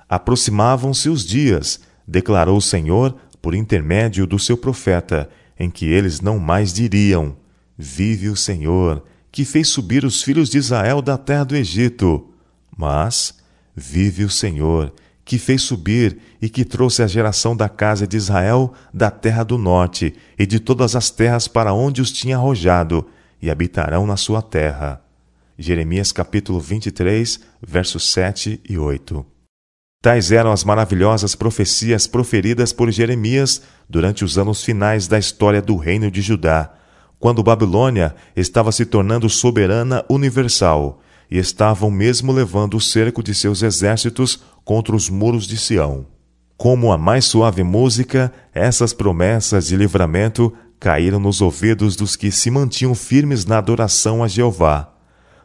Aproximavam-se 0.09 1.09
os 1.09 1.25
dias, 1.25 1.79
declarou 2.07 2.57
o 2.57 2.61
Senhor 2.61 3.15
por 3.41 3.53
intermédio 3.53 4.25
do 4.25 4.39
seu 4.39 4.57
profeta, 4.57 5.29
em 5.59 5.69
que 5.69 5.85
eles 5.85 6.19
não 6.19 6.39
mais 6.39 6.73
diriam: 6.73 7.35
Vive 7.77 8.29
o 8.29 8.35
Senhor, 8.35 9.03
que 9.31 9.45
fez 9.45 9.67
subir 9.67 10.03
os 10.03 10.23
filhos 10.23 10.49
de 10.49 10.57
Israel 10.57 11.01
da 11.01 11.17
terra 11.17 11.43
do 11.43 11.55
Egito. 11.55 12.29
Mas, 12.75 13.35
vive 13.75 14.23
o 14.23 14.29
Senhor, 14.29 14.93
que 15.25 15.39
fez 15.39 15.63
subir 15.63 16.19
e 16.39 16.47
que 16.47 16.63
trouxe 16.63 17.01
a 17.01 17.07
geração 17.07 17.57
da 17.57 17.67
casa 17.67 18.05
de 18.05 18.15
Israel 18.15 18.71
da 18.93 19.09
terra 19.09 19.43
do 19.43 19.57
norte 19.57 20.13
e 20.37 20.45
de 20.45 20.59
todas 20.59 20.95
as 20.95 21.09
terras 21.09 21.47
para 21.47 21.73
onde 21.73 21.99
os 21.99 22.11
tinha 22.11 22.37
arrojado, 22.37 23.07
e 23.41 23.49
habitarão 23.49 24.05
na 24.05 24.15
sua 24.15 24.41
terra. 24.41 25.01
Jeremias 25.57 26.11
capítulo 26.11 26.59
23, 26.59 27.39
versos 27.61 28.11
7 28.11 28.61
e 28.67 28.77
8. 28.77 29.25
Tais 30.01 30.31
eram 30.31 30.51
as 30.51 30.63
maravilhosas 30.63 31.33
profecias 31.33 32.05
proferidas 32.05 32.71
por 32.71 32.91
Jeremias 32.91 33.63
durante 33.89 34.23
os 34.23 34.37
anos 34.37 34.63
finais 34.63 35.07
da 35.07 35.17
história 35.17 35.61
do 35.61 35.75
reino 35.75 36.11
de 36.11 36.21
Judá, 36.21 36.71
quando 37.19 37.41
Babilônia 37.41 38.15
estava 38.35 38.71
se 38.71 38.85
tornando 38.85 39.29
soberana 39.29 40.05
universal 40.09 41.01
e 41.29 41.37
estavam 41.37 41.89
mesmo 41.89 42.31
levando 42.31 42.77
o 42.77 42.81
cerco 42.81 43.23
de 43.23 43.33
seus 43.33 43.63
exércitos 43.63 44.43
contra 44.65 44.95
os 44.95 45.09
muros 45.09 45.47
de 45.47 45.55
Sião. 45.55 46.07
Como 46.57 46.91
a 46.91 46.97
mais 46.97 47.25
suave 47.25 47.63
música, 47.63 48.33
essas 48.53 48.91
promessas 48.91 49.67
de 49.67 49.77
livramento 49.77 50.51
caíram 50.79 51.19
nos 51.19 51.39
ouvidos 51.39 51.95
dos 51.95 52.15
que 52.15 52.31
se 52.31 52.49
mantinham 52.49 52.95
firmes 52.95 53.45
na 53.45 53.59
adoração 53.59 54.23
a 54.23 54.27
Jeová. 54.27 54.91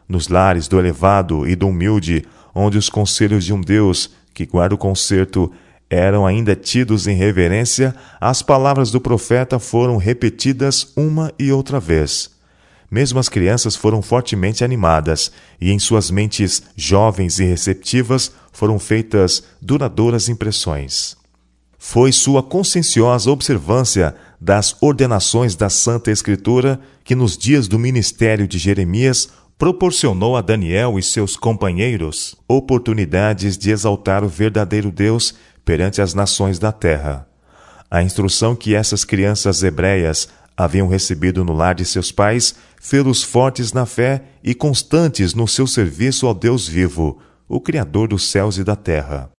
Nos 0.09 0.27
lares 0.27 0.67
do 0.67 0.79
elevado 0.79 1.47
e 1.47 1.55
do 1.55 1.67
humilde, 1.67 2.25
onde 2.53 2.77
os 2.77 2.89
conselhos 2.89 3.45
de 3.45 3.53
um 3.53 3.61
Deus 3.61 4.11
que 4.33 4.45
guarda 4.45 4.75
o 4.75 4.77
concerto 4.77 5.51
eram 5.89 6.25
ainda 6.25 6.55
tidos 6.55 7.05
em 7.05 7.15
reverência, 7.15 7.93
as 8.19 8.41
palavras 8.41 8.91
do 8.91 9.01
profeta 9.01 9.59
foram 9.59 9.97
repetidas 9.97 10.93
uma 10.95 11.33
e 11.37 11.51
outra 11.51 11.79
vez. 11.79 12.31
Mesmo 12.89 13.19
as 13.19 13.29
crianças 13.29 13.75
foram 13.75 14.01
fortemente 14.01 14.63
animadas, 14.63 15.31
e 15.59 15.71
em 15.71 15.79
suas 15.79 16.09
mentes 16.09 16.63
jovens 16.75 17.39
e 17.39 17.45
receptivas 17.45 18.31
foram 18.51 18.77
feitas 18.77 19.43
duradouras 19.61 20.29
impressões. 20.29 21.15
Foi 21.77 22.11
sua 22.11 22.43
conscienciosa 22.43 23.31
observância 23.31 24.15
das 24.39 24.75
ordenações 24.81 25.55
da 25.55 25.69
Santa 25.69 26.11
Escritura 26.11 26.79
que, 27.03 27.15
nos 27.15 27.37
dias 27.37 27.67
do 27.67 27.79
ministério 27.79 28.47
de 28.47 28.59
Jeremias, 28.59 29.29
proporcionou 29.57 30.35
a 30.35 30.41
Daniel 30.41 30.97
e 30.97 31.03
seus 31.03 31.35
companheiros 31.35 32.35
oportunidades 32.47 33.57
de 33.57 33.71
exaltar 33.71 34.23
o 34.23 34.27
verdadeiro 34.27 34.91
Deus 34.91 35.35
perante 35.63 36.01
as 36.01 36.13
nações 36.13 36.57
da 36.57 36.71
terra. 36.71 37.27
A 37.89 38.01
instrução 38.01 38.55
que 38.55 38.73
essas 38.73 39.03
crianças 39.03 39.61
hebreias 39.63 40.27
haviam 40.55 40.87
recebido 40.87 41.43
no 41.43 41.53
lar 41.53 41.75
de 41.75 41.85
seus 41.85 42.11
pais 42.11 42.55
fê-los 42.79 43.21
fortes 43.21 43.73
na 43.73 43.85
fé 43.85 44.23
e 44.43 44.55
constantes 44.55 45.33
no 45.33 45.47
seu 45.47 45.67
serviço 45.67 46.25
ao 46.25 46.33
Deus 46.33 46.67
vivo, 46.67 47.19
o 47.51 47.59
Criador 47.59 48.07
dos 48.07 48.29
céus 48.29 48.57
e 48.57 48.63
da 48.63 48.77
terra. 48.77 49.29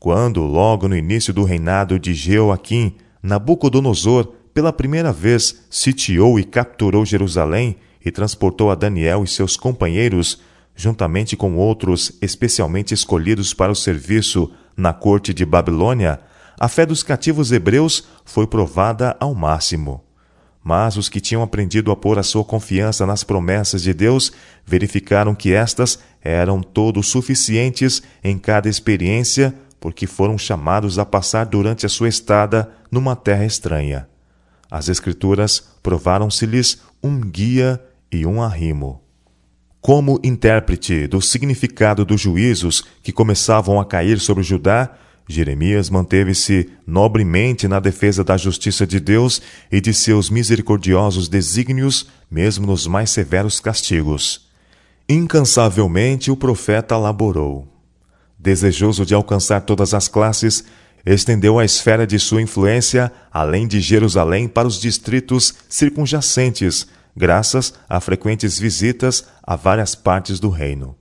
Quando, 0.00 0.42
logo 0.42 0.88
no 0.88 0.96
início 0.96 1.32
do 1.32 1.44
reinado 1.44 1.98
de 1.98 2.14
Jeoaquim, 2.14 2.96
Nabucodonosor, 3.22 4.32
pela 4.54 4.72
primeira 4.72 5.12
vez, 5.12 5.66
sitiou 5.68 6.38
e 6.38 6.44
capturou 6.44 7.04
Jerusalém 7.04 7.76
e 8.04 8.10
transportou 8.10 8.70
a 8.70 8.74
Daniel 8.74 9.24
e 9.24 9.26
seus 9.26 9.56
companheiros, 9.56 10.40
juntamente 10.74 11.36
com 11.36 11.56
outros 11.56 12.16
especialmente 12.22 12.94
escolhidos 12.94 13.52
para 13.52 13.72
o 13.72 13.76
serviço 13.76 14.50
na 14.76 14.92
corte 14.92 15.34
de 15.34 15.44
Babilônia, 15.44 16.20
a 16.58 16.68
fé 16.68 16.86
dos 16.86 17.02
cativos 17.02 17.50
hebreus 17.50 18.06
foi 18.24 18.46
provada 18.46 19.16
ao 19.18 19.34
máximo. 19.34 20.03
Mas 20.64 20.96
os 20.96 21.10
que 21.10 21.20
tinham 21.20 21.42
aprendido 21.42 21.92
a 21.92 21.96
pôr 21.96 22.18
a 22.18 22.22
sua 22.22 22.42
confiança 22.42 23.04
nas 23.04 23.22
promessas 23.22 23.82
de 23.82 23.92
Deus 23.92 24.32
verificaram 24.64 25.34
que 25.34 25.52
estas 25.52 25.98
eram 26.22 26.62
todos 26.62 27.06
suficientes 27.08 28.02
em 28.24 28.38
cada 28.38 28.66
experiência, 28.66 29.54
porque 29.78 30.06
foram 30.06 30.38
chamados 30.38 30.98
a 30.98 31.04
passar 31.04 31.44
durante 31.44 31.84
a 31.84 31.88
sua 31.90 32.08
estada 32.08 32.70
numa 32.90 33.14
terra 33.14 33.44
estranha. 33.44 34.08
As 34.70 34.88
Escrituras 34.88 35.68
provaram-se-lhes 35.82 36.80
um 37.02 37.20
guia 37.20 37.78
e 38.10 38.24
um 38.24 38.42
arrimo. 38.42 39.02
Como 39.82 40.18
intérprete 40.24 41.06
do 41.06 41.20
significado 41.20 42.06
dos 42.06 42.22
juízos 42.22 42.82
que 43.02 43.12
começavam 43.12 43.78
a 43.78 43.84
cair 43.84 44.18
sobre 44.18 44.42
Judá, 44.42 44.96
Jeremias 45.26 45.88
manteve-se 45.88 46.70
nobremente 46.86 47.66
na 47.66 47.80
defesa 47.80 48.22
da 48.22 48.36
justiça 48.36 48.86
de 48.86 49.00
Deus 49.00 49.40
e 49.72 49.80
de 49.80 49.94
seus 49.94 50.28
misericordiosos 50.28 51.28
desígnios, 51.28 52.08
mesmo 52.30 52.66
nos 52.66 52.86
mais 52.86 53.10
severos 53.10 53.58
castigos. 53.58 54.48
Incansavelmente 55.08 56.30
o 56.30 56.36
profeta 56.36 56.96
laborou. 56.98 57.66
Desejoso 58.38 59.06
de 59.06 59.14
alcançar 59.14 59.62
todas 59.62 59.94
as 59.94 60.08
classes, 60.08 60.64
estendeu 61.06 61.58
a 61.58 61.64
esfera 61.64 62.06
de 62.06 62.18
sua 62.18 62.42
influência 62.42 63.10
além 63.32 63.66
de 63.66 63.80
Jerusalém 63.80 64.46
para 64.46 64.68
os 64.68 64.78
distritos 64.78 65.54
circunjacentes, 65.68 66.86
graças 67.16 67.72
a 67.88 68.00
frequentes 68.00 68.58
visitas 68.58 69.26
a 69.42 69.56
várias 69.56 69.94
partes 69.94 70.38
do 70.38 70.50
reino. 70.50 70.96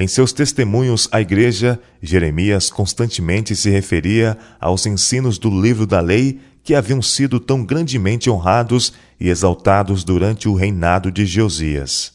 Em 0.00 0.08
seus 0.08 0.32
testemunhos 0.32 1.10
à 1.12 1.20
Igreja, 1.20 1.78
Jeremias 2.00 2.70
constantemente 2.70 3.54
se 3.54 3.68
referia 3.68 4.34
aos 4.58 4.86
ensinos 4.86 5.36
do 5.36 5.50
livro 5.50 5.86
da 5.86 6.00
lei 6.00 6.40
que 6.64 6.74
haviam 6.74 7.02
sido 7.02 7.38
tão 7.38 7.62
grandemente 7.62 8.30
honrados 8.30 8.94
e 9.20 9.28
exaltados 9.28 10.02
durante 10.02 10.48
o 10.48 10.54
reinado 10.54 11.12
de 11.12 11.26
Josias. 11.26 12.14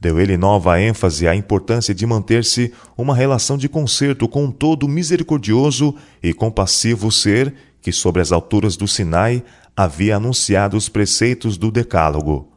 Deu 0.00 0.18
ele 0.18 0.38
nova 0.38 0.80
ênfase 0.80 1.28
à 1.28 1.36
importância 1.36 1.94
de 1.94 2.06
manter-se 2.06 2.72
uma 2.96 3.14
relação 3.14 3.58
de 3.58 3.68
concerto 3.68 4.26
com 4.26 4.50
todo 4.50 4.88
misericordioso 4.88 5.94
e 6.22 6.32
compassivo 6.32 7.12
ser 7.12 7.52
que, 7.82 7.92
sobre 7.92 8.22
as 8.22 8.32
alturas 8.32 8.78
do 8.78 8.88
Sinai, 8.88 9.44
havia 9.76 10.16
anunciado 10.16 10.74
os 10.74 10.88
preceitos 10.88 11.58
do 11.58 11.70
Decálogo. 11.70 12.49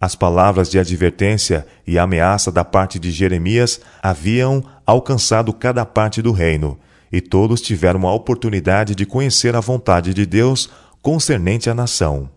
As 0.00 0.14
palavras 0.14 0.70
de 0.70 0.78
advertência 0.78 1.66
e 1.86 1.98
ameaça 1.98 2.52
da 2.52 2.64
parte 2.64 2.98
de 2.98 3.10
Jeremias 3.10 3.80
haviam 4.02 4.62
alcançado 4.84 5.52
cada 5.52 5.86
parte 5.86 6.20
do 6.20 6.32
reino, 6.32 6.78
e 7.10 7.20
todos 7.20 7.62
tiveram 7.62 8.06
a 8.06 8.12
oportunidade 8.12 8.94
de 8.94 9.06
conhecer 9.06 9.56
a 9.56 9.60
vontade 9.60 10.12
de 10.12 10.26
Deus 10.26 10.68
concernente 11.00 11.70
à 11.70 11.74
nação. 11.74 12.28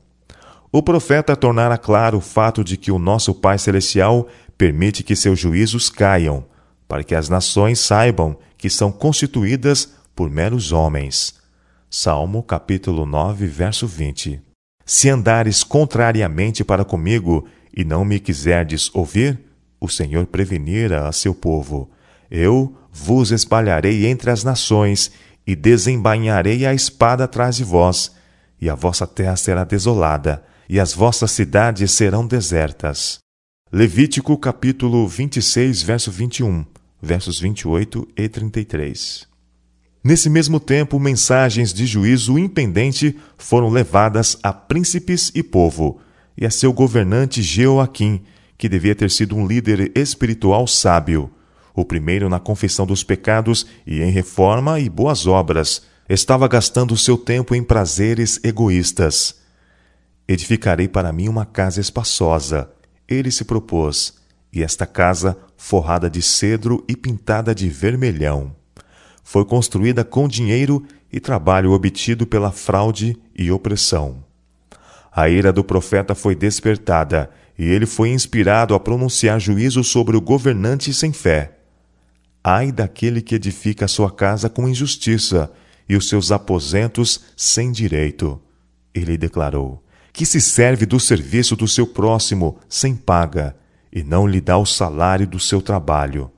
O 0.71 0.81
profeta 0.81 1.35
tornara 1.35 1.77
claro 1.77 2.19
o 2.19 2.21
fato 2.21 2.63
de 2.63 2.77
que 2.77 2.91
o 2.91 2.99
nosso 2.99 3.33
Pai 3.33 3.57
Celestial 3.57 4.27
permite 4.57 5.03
que 5.03 5.15
seus 5.15 5.39
juízos 5.39 5.89
caiam, 5.89 6.45
para 6.87 7.03
que 7.03 7.15
as 7.15 7.27
nações 7.27 7.79
saibam 7.79 8.37
que 8.57 8.69
são 8.69 8.91
constituídas 8.91 9.93
por 10.15 10.29
meros 10.29 10.71
homens. 10.71 11.35
Salmo 11.89 12.43
capítulo 12.43 13.05
9, 13.05 13.47
verso 13.47 13.87
20. 13.87 14.48
Se 14.91 15.07
andares 15.07 15.63
contrariamente 15.63 16.63
para 16.63 16.83
comigo 16.83 17.45
e 17.71 17.85
não 17.85 18.03
me 18.03 18.19
quiserdes 18.19 18.89
ouvir, 18.91 19.39
o 19.79 19.87
Senhor 19.87 20.25
prevenira 20.25 21.07
a 21.07 21.11
seu 21.11 21.35
povo. 21.35 21.91
Eu 22.31 22.75
vos 22.91 23.29
espalharei 23.29 24.07
entre 24.07 24.31
as 24.31 24.43
nações 24.43 25.11
e 25.45 25.55
desembainharei 25.55 26.65
a 26.65 26.73
espada 26.73 27.25
atrás 27.25 27.57
de 27.57 27.63
vós, 27.63 28.15
e 28.59 28.67
a 28.67 28.73
vossa 28.73 29.05
terra 29.05 29.35
será 29.35 29.63
desolada, 29.63 30.43
e 30.67 30.79
as 30.79 30.91
vossas 30.91 31.29
cidades 31.29 31.91
serão 31.91 32.25
desertas. 32.25 33.19
Levítico 33.71 34.35
capítulo 34.39 35.07
26, 35.07 35.83
verso 35.83 36.11
21, 36.11 36.65
versos 36.99 37.39
28 37.39 38.07
e 38.17 38.27
33. 38.27 39.28
Nesse 40.03 40.29
mesmo 40.29 40.59
tempo, 40.59 40.97
mensagens 40.97 41.73
de 41.73 41.85
juízo 41.85 42.39
impendente 42.39 43.17
foram 43.37 43.69
levadas 43.69 44.37
a 44.41 44.53
príncipes 44.53 45.29
e 45.35 45.43
povo, 45.43 45.99
e 46.37 46.45
a 46.45 46.49
seu 46.49 46.71
governante 46.71 47.41
Jeoaquim, 47.41 48.21
que 48.57 48.69
devia 48.69 48.95
ter 48.95 49.11
sido 49.11 49.35
um 49.35 49.45
líder 49.45 49.91
espiritual 49.95 50.67
sábio. 50.67 51.31
o 51.75 51.85
primeiro 51.85 52.27
na 52.27 52.41
confissão 52.41 52.85
dos 52.85 53.03
pecados 53.05 53.65
e 53.87 54.01
em 54.01 54.11
reforma 54.11 54.81
e 54.81 54.89
boas 54.89 55.25
obras. 55.25 55.83
Estava 56.09 56.45
gastando 56.45 56.97
seu 56.97 57.17
tempo 57.17 57.55
em 57.55 57.63
prazeres 57.63 58.37
egoístas. 58.43 59.39
Edificarei 60.27 60.89
para 60.89 61.13
mim 61.13 61.29
uma 61.29 61.45
casa 61.45 61.79
espaçosa. 61.79 62.69
Ele 63.07 63.31
se 63.31 63.45
propôs, 63.45 64.15
e 64.51 64.61
esta 64.61 64.85
casa, 64.85 65.37
forrada 65.55 66.09
de 66.09 66.21
cedro 66.21 66.83
e 66.85 66.97
pintada 66.97 67.55
de 67.55 67.69
vermelhão, 67.69 68.53
foi 69.29 69.45
construída 69.45 70.03
com 70.03 70.27
dinheiro 70.27 70.83
e 71.13 71.19
trabalho 71.19 71.71
obtido 71.73 72.25
pela 72.25 72.51
fraude 72.51 73.15
e 73.37 73.51
opressão. 73.51 74.23
A 75.11 75.29
ira 75.29 75.53
do 75.53 75.63
profeta 75.63 76.15
foi 76.15 76.33
despertada, 76.33 77.29
e 77.55 77.63
ele 77.63 77.85
foi 77.85 78.09
inspirado 78.09 78.73
a 78.73 78.79
pronunciar 78.79 79.39
juízo 79.39 79.83
sobre 79.83 80.17
o 80.17 80.21
governante 80.21 80.91
sem 80.91 81.13
fé. 81.13 81.59
Ai 82.43 82.71
daquele 82.71 83.21
que 83.21 83.35
edifica 83.35 83.85
a 83.85 83.87
sua 83.87 84.09
casa 84.09 84.49
com 84.49 84.67
injustiça 84.67 85.51
e 85.87 85.95
os 85.95 86.09
seus 86.09 86.31
aposentos 86.31 87.25
sem 87.37 87.71
direito. 87.71 88.41
Ele 88.95 89.15
declarou: 89.15 89.83
que 90.11 90.25
se 90.25 90.41
serve 90.41 90.87
do 90.87 90.99
serviço 90.99 91.55
do 91.55 91.67
seu 91.67 91.85
próximo 91.85 92.57
sem 92.67 92.95
paga 92.95 93.55
e 93.93 94.01
não 94.01 94.25
lhe 94.25 94.41
dá 94.41 94.57
o 94.57 94.65
salário 94.65 95.27
do 95.27 95.39
seu 95.39 95.61
trabalho. 95.61 96.31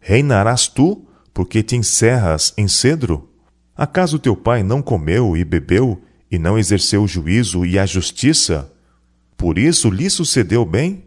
Reinarás 0.00 0.66
tu, 0.66 1.06
porque 1.32 1.62
te 1.62 1.76
encerras 1.76 2.52
em 2.56 2.68
cedro? 2.68 3.30
Acaso 3.76 4.18
teu 4.18 4.36
pai 4.36 4.62
não 4.62 4.82
comeu 4.82 5.36
e 5.36 5.44
bebeu 5.44 6.00
e 6.30 6.38
não 6.38 6.58
exerceu 6.58 7.02
o 7.02 7.08
juízo 7.08 7.64
e 7.64 7.78
a 7.78 7.86
justiça? 7.86 8.72
Por 9.36 9.58
isso 9.58 9.90
lhe 9.90 10.08
sucedeu 10.08 10.64
bem? 10.64 11.04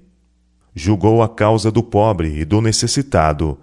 Julgou 0.74 1.24
a 1.24 1.30
causa 1.30 1.72
do 1.72 1.82
pobre 1.82 2.40
e 2.40 2.46
do 2.46 2.60
necessitado. 2.60 3.58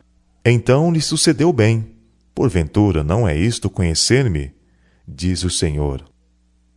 Então 0.45 0.90
lhe 0.90 1.00
sucedeu 1.00 1.52
bem. 1.52 1.92
Porventura 2.35 3.04
não 3.04 3.28
é 3.28 3.37
isto 3.37 3.69
conhecer-me? 3.69 4.52
Diz 5.07 5.45
o 5.45 5.50
Senhor. 5.50 6.04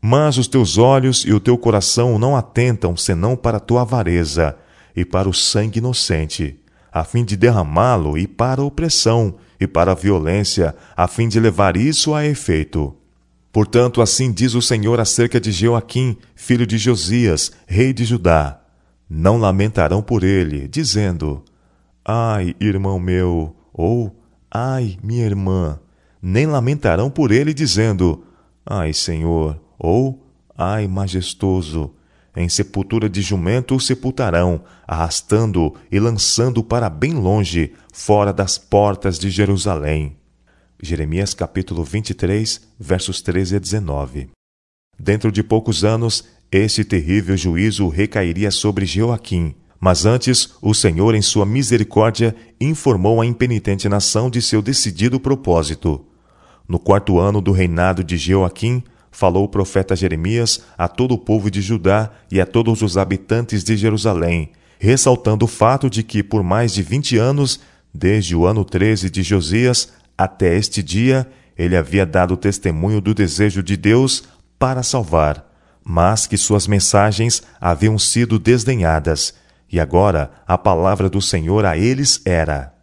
Mas 0.02 0.38
os 0.38 0.48
teus 0.48 0.78
olhos 0.78 1.24
e 1.26 1.34
o 1.34 1.40
teu 1.40 1.58
coração 1.58 2.20
não 2.20 2.36
atentam 2.36 2.98
senão 2.98 3.36
para 3.36 3.58
a 3.58 3.62
tua 3.62 3.82
avareza 3.82 4.58
e 4.96 5.06
para 5.06 5.30
o 5.30 5.34
sangue 5.34 5.80
inocente, 5.80 6.60
a 6.96 7.04
fim 7.04 7.26
de 7.26 7.36
derramá-lo 7.36 8.18
e 8.18 8.26
para 8.26 8.62
a 8.62 8.64
opressão 8.64 9.36
e 9.60 9.68
para 9.68 9.92
a 9.92 9.96
violência, 9.96 10.74
a 10.96 11.10
fim 11.10 11.28
de 11.28 11.42
levar 11.42 11.76
isso 11.76 12.14
a 12.14 12.26
efeito. 12.26 12.96
Portanto, 13.52 14.02
assim 14.02 14.32
diz 14.32 14.54
o 14.54 14.62
Senhor 14.62 14.98
acerca 14.98 15.38
de 15.38 15.52
Joaquim, 15.52 16.16
filho 16.38 16.66
de 16.66 16.78
Josias, 16.78 17.52
rei 17.68 17.92
de 17.92 18.06
Judá: 18.06 18.62
Não 19.10 19.38
lamentarão 19.38 20.02
por 20.02 20.24
ele, 20.24 20.70
dizendo: 20.70 21.44
Ai, 22.06 22.56
irmão 22.62 22.98
meu, 22.98 23.54
ou 23.74 24.16
Ai, 24.50 24.98
minha 25.04 25.26
irmã. 25.26 25.78
Nem 26.22 26.46
lamentarão 26.46 27.10
por 27.10 27.34
ele, 27.34 27.54
dizendo: 27.54 28.24
Ai, 28.66 28.94
Senhor, 28.94 29.60
ou 29.78 30.26
Ai, 30.58 30.88
majestoso. 30.88 31.92
Em 32.36 32.50
sepultura 32.50 33.10
de 33.10 33.22
jumento 33.22 33.76
o 33.76 33.80
sepultarão, 33.80 34.62
arrastando-o 34.86 35.74
e 35.90 36.00
lançando-o 36.00 36.64
para 36.64 36.90
bem 36.90 37.14
longe, 37.14 37.72
fora 37.94 38.34
das 38.34 38.58
portas 38.58 39.18
de 39.18 39.30
Jerusalém. 39.30 40.18
Jeremias 40.82 41.34
capítulo 41.34 41.84
23, 41.84 42.62
versos 42.78 43.22
13 43.22 43.56
a 43.56 43.60
19. 43.60 44.30
Dentro 45.00 45.32
de 45.32 45.42
poucos 45.42 45.86
anos, 45.86 46.26
esse 46.52 46.84
terrível 46.84 47.38
juízo 47.38 47.88
recairia 47.88 48.52
sobre 48.52 48.86
Joaquim. 48.86 49.56
Mas 49.80 50.06
antes, 50.06 50.54
o 50.62 50.74
Senhor, 50.74 51.16
em 51.16 51.22
sua 51.22 51.46
misericórdia, 51.46 52.36
informou 52.60 53.22
a 53.22 53.26
impenitente 53.26 53.88
nação 53.88 54.30
de 54.30 54.42
seu 54.42 54.62
decidido 54.62 55.20
propósito. 55.20 56.06
No 56.68 56.80
quarto 56.80 57.20
ano 57.20 57.40
do 57.40 57.52
reinado 57.52 58.04
de 58.04 58.18
Joaquim, 58.18 58.84
falou 59.16 59.46
o 59.46 59.48
profeta 59.48 59.96
Jeremias 59.96 60.60
a 60.78 60.90
todo 60.90 61.14
o 61.14 61.18
povo 61.18 61.50
de 61.50 61.62
Judá 61.62 62.12
e 62.30 62.42
a 62.42 62.46
todos 62.46 62.82
os 62.82 62.98
habitantes 62.98 63.64
de 63.64 63.78
Jerusalém, 63.78 64.52
ressaltando 64.78 65.46
o 65.46 65.48
fato 65.48 65.90
de 65.90 66.04
que, 66.04 66.22
por 66.22 66.44
mais 66.44 66.74
de 66.74 66.84
vinte 66.84 67.18
anos, 67.18 67.62
desde 67.94 68.36
o 68.36 68.46
ano 68.46 68.66
13 68.66 69.10
de 69.10 69.24
Josias 69.24 69.94
até 70.18 70.58
este 70.58 70.84
dia, 70.84 71.26
ele 71.58 71.78
havia 71.78 72.06
dado 72.06 72.36
testemunho 72.36 73.00
do 73.00 73.14
desejo 73.14 73.64
de 73.64 73.78
Deus 73.78 74.26
para 74.60 74.84
salvar, 74.84 75.50
mas 75.82 76.28
que 76.28 76.36
suas 76.36 76.68
mensagens 76.68 77.42
haviam 77.60 77.98
sido 77.98 78.38
desdenhadas, 78.38 79.34
e 79.72 79.80
agora 79.80 80.30
a 80.46 80.58
palavra 80.58 81.10
do 81.10 81.22
Senhor 81.22 81.66
a 81.66 81.78
eles 81.78 82.22
era: 82.26 82.74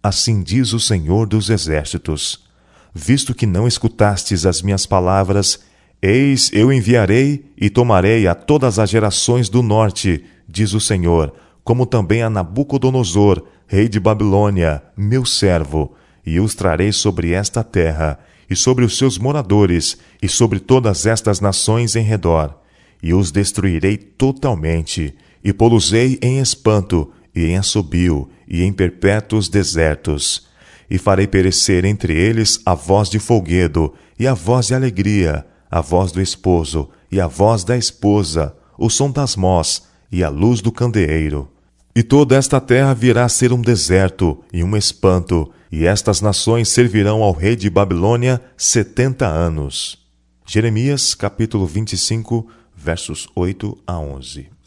Assim 0.00 0.40
diz 0.40 0.72
o 0.72 0.78
Senhor 0.78 1.26
dos 1.26 1.50
Exércitos 1.50 2.47
visto 2.94 3.34
que 3.34 3.46
não 3.46 3.66
escutastes 3.66 4.46
as 4.46 4.62
minhas 4.62 4.86
palavras, 4.86 5.60
eis 6.00 6.50
eu 6.52 6.72
enviarei 6.72 7.44
e 7.56 7.68
tomarei 7.70 8.26
a 8.26 8.34
todas 8.34 8.78
as 8.78 8.90
gerações 8.90 9.48
do 9.48 9.62
norte, 9.62 10.24
diz 10.48 10.72
o 10.72 10.80
Senhor, 10.80 11.32
como 11.62 11.84
também 11.86 12.22
a 12.22 12.30
Nabucodonosor, 12.30 13.42
rei 13.66 13.88
de 13.88 14.00
Babilônia, 14.00 14.82
meu 14.96 15.24
servo, 15.24 15.94
e 16.24 16.40
os 16.40 16.54
trarei 16.54 16.92
sobre 16.92 17.32
esta 17.32 17.62
terra, 17.62 18.18
e 18.48 18.56
sobre 18.56 18.84
os 18.84 18.96
seus 18.96 19.18
moradores, 19.18 19.98
e 20.22 20.28
sobre 20.28 20.58
todas 20.58 21.04
estas 21.04 21.40
nações 21.40 21.94
em 21.94 22.02
redor, 22.02 22.58
e 23.02 23.12
os 23.12 23.30
destruirei 23.30 23.96
totalmente, 23.96 25.14
e 25.44 25.52
poluei 25.52 26.18
em 26.22 26.38
espanto, 26.40 27.12
e 27.34 27.44
em 27.44 27.58
assobio, 27.58 28.28
e 28.48 28.62
em 28.62 28.72
perpétuos 28.72 29.48
desertos 29.48 30.47
e 30.90 30.98
farei 30.98 31.26
perecer 31.26 31.84
entre 31.84 32.14
eles 32.14 32.60
a 32.64 32.74
voz 32.74 33.08
de 33.08 33.18
folguedo, 33.18 33.94
e 34.18 34.26
a 34.26 34.34
voz 34.34 34.66
de 34.66 34.74
alegria, 34.74 35.46
a 35.70 35.80
voz 35.80 36.12
do 36.12 36.20
esposo, 36.20 36.88
e 37.10 37.20
a 37.20 37.26
voz 37.26 37.64
da 37.64 37.76
esposa, 37.76 38.54
o 38.78 38.88
som 38.88 39.10
das 39.10 39.36
mós, 39.36 39.82
e 40.10 40.24
a 40.24 40.28
luz 40.28 40.60
do 40.60 40.72
candeeiro. 40.72 41.50
E 41.94 42.02
toda 42.02 42.36
esta 42.36 42.60
terra 42.60 42.94
virá 42.94 43.24
a 43.24 43.28
ser 43.28 43.52
um 43.52 43.60
deserto 43.60 44.42
e 44.52 44.62
um 44.62 44.76
espanto, 44.76 45.50
e 45.70 45.84
estas 45.84 46.20
nações 46.20 46.68
servirão 46.68 47.22
ao 47.22 47.32
rei 47.32 47.56
de 47.56 47.68
Babilônia 47.68 48.40
setenta 48.56 49.26
anos. 49.26 49.98
Jeremias 50.46 51.14
capítulo 51.14 51.66
25, 51.66 52.46
versos 52.74 53.28
8 53.34 53.76
a 53.86 53.98
11. 53.98 54.57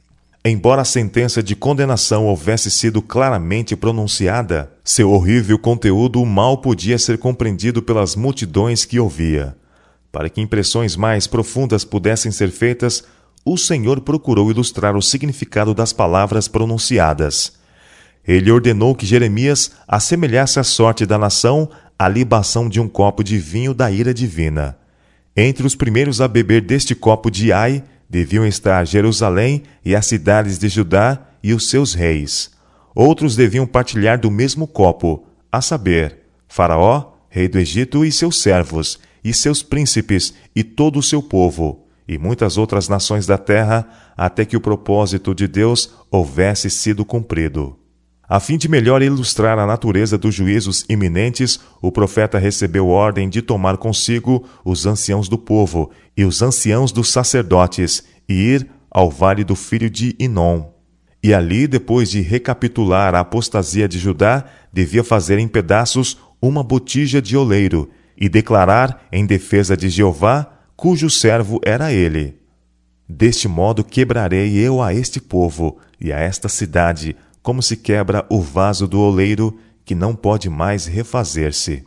Embora 0.43 0.81
a 0.81 0.85
sentença 0.85 1.43
de 1.43 1.55
condenação 1.55 2.25
houvesse 2.25 2.71
sido 2.71 2.99
claramente 2.99 3.75
pronunciada, 3.75 4.73
seu 4.83 5.11
horrível 5.11 5.59
conteúdo 5.59 6.25
mal 6.25 6.57
podia 6.57 6.97
ser 6.97 7.19
compreendido 7.19 7.79
pelas 7.83 8.15
multidões 8.15 8.83
que 8.83 8.99
ouvia. 8.99 9.55
Para 10.11 10.29
que 10.29 10.41
impressões 10.41 10.95
mais 10.95 11.27
profundas 11.27 11.85
pudessem 11.85 12.31
ser 12.31 12.49
feitas, 12.49 13.03
o 13.45 13.55
Senhor 13.55 14.01
procurou 14.01 14.49
ilustrar 14.49 14.95
o 14.95 15.01
significado 15.01 15.75
das 15.75 15.93
palavras 15.93 16.47
pronunciadas. 16.47 17.53
Ele 18.27 18.51
ordenou 18.51 18.95
que 18.95 19.05
Jeremias 19.05 19.71
assemelhasse 19.87 20.59
a 20.59 20.63
sorte 20.63 21.05
da 21.05 21.19
nação 21.19 21.69
à 21.97 22.09
libação 22.09 22.67
de 22.67 22.79
um 22.79 22.87
copo 22.87 23.23
de 23.23 23.37
vinho 23.37 23.75
da 23.75 23.91
ira 23.91 24.11
divina. 24.11 24.75
Entre 25.37 25.65
os 25.67 25.75
primeiros 25.75 26.19
a 26.19 26.27
beber 26.27 26.61
deste 26.61 26.95
copo 26.95 27.29
de 27.29 27.53
ai 27.53 27.83
deviam 28.11 28.45
estar 28.45 28.85
Jerusalém 28.85 29.63
e 29.85 29.95
as 29.95 30.05
cidades 30.05 30.59
de 30.59 30.67
Judá 30.67 31.17
e 31.41 31.53
os 31.53 31.69
seus 31.69 31.93
reis. 31.93 32.51
Outros 32.93 33.37
deviam 33.37 33.65
partilhar 33.65 34.19
do 34.19 34.29
mesmo 34.29 34.67
copo, 34.67 35.25
a 35.49 35.61
saber, 35.61 36.17
Faraó, 36.45 37.13
rei 37.29 37.47
do 37.47 37.57
Egito 37.57 38.03
e 38.03 38.11
seus 38.11 38.41
servos, 38.41 38.99
e 39.23 39.33
seus 39.33 39.63
príncipes 39.63 40.33
e 40.53 40.61
todo 40.61 40.99
o 40.99 41.03
seu 41.03 41.23
povo, 41.23 41.87
e 42.05 42.17
muitas 42.17 42.57
outras 42.57 42.89
nações 42.89 43.25
da 43.25 43.37
terra, 43.37 43.87
até 44.17 44.43
que 44.43 44.57
o 44.57 44.61
propósito 44.61 45.33
de 45.33 45.47
Deus 45.47 45.93
houvesse 46.11 46.69
sido 46.69 47.05
cumprido. 47.05 47.77
A 48.31 48.39
fim 48.39 48.57
de 48.57 48.69
melhor 48.69 49.01
ilustrar 49.01 49.59
a 49.59 49.65
natureza 49.65 50.17
dos 50.17 50.33
juízos 50.33 50.85
iminentes, 50.87 51.59
o 51.81 51.91
profeta 51.91 52.39
recebeu 52.39 52.87
ordem 52.87 53.27
de 53.27 53.41
tomar 53.41 53.75
consigo 53.75 54.47
os 54.63 54.85
anciãos 54.85 55.27
do 55.27 55.37
povo 55.37 55.91
e 56.15 56.23
os 56.23 56.41
anciãos 56.41 56.93
dos 56.93 57.11
sacerdotes 57.11 58.05
e 58.29 58.33
ir 58.33 58.69
ao 58.89 59.11
vale 59.11 59.43
do 59.43 59.53
filho 59.53 59.89
de 59.89 60.15
Inom. 60.17 60.71
E 61.21 61.33
ali, 61.33 61.67
depois 61.67 62.09
de 62.09 62.21
recapitular 62.21 63.13
a 63.13 63.19
apostasia 63.19 63.85
de 63.85 63.99
Judá, 63.99 64.45
devia 64.71 65.03
fazer 65.03 65.37
em 65.37 65.47
pedaços 65.49 66.17
uma 66.41 66.63
botija 66.63 67.21
de 67.21 67.35
oleiro 67.35 67.89
e 68.15 68.29
declarar 68.29 69.09
em 69.11 69.25
defesa 69.25 69.75
de 69.75 69.89
Jeová, 69.89 70.49
cujo 70.77 71.09
servo 71.09 71.59
era 71.65 71.91
ele. 71.91 72.39
Deste 73.09 73.49
modo 73.49 73.83
quebrarei 73.83 74.57
eu 74.57 74.81
a 74.81 74.93
este 74.93 75.19
povo 75.19 75.79
e 75.99 76.13
a 76.13 76.19
esta 76.21 76.47
cidade 76.47 77.13
como 77.41 77.61
se 77.61 77.75
quebra 77.77 78.25
o 78.29 78.41
vaso 78.41 78.87
do 78.87 78.99
oleiro 78.99 79.57
que 79.83 79.95
não 79.95 80.15
pode 80.15 80.49
mais 80.49 80.85
refazer-se. 80.85 81.83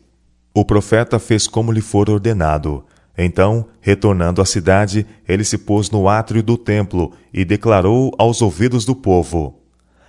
O 0.53 0.65
profeta 0.65 1.19
fez 1.19 1.47
como 1.47 1.73
lhe 1.73 1.81
for 1.81 2.11
ordenado. 2.11 2.85
Então, 3.17 3.67
retornando 3.81 4.43
à 4.43 4.45
cidade, 4.45 5.07
ele 5.27 5.45
se 5.45 5.57
pôs 5.59 5.91
no 5.91 6.09
átrio 6.09 6.43
do 6.43 6.57
templo 6.57 7.13
e 7.33 7.45
declarou 7.45 8.13
aos 8.19 8.43
ouvidos 8.43 8.85
do 8.85 8.95
povo: 8.95 9.61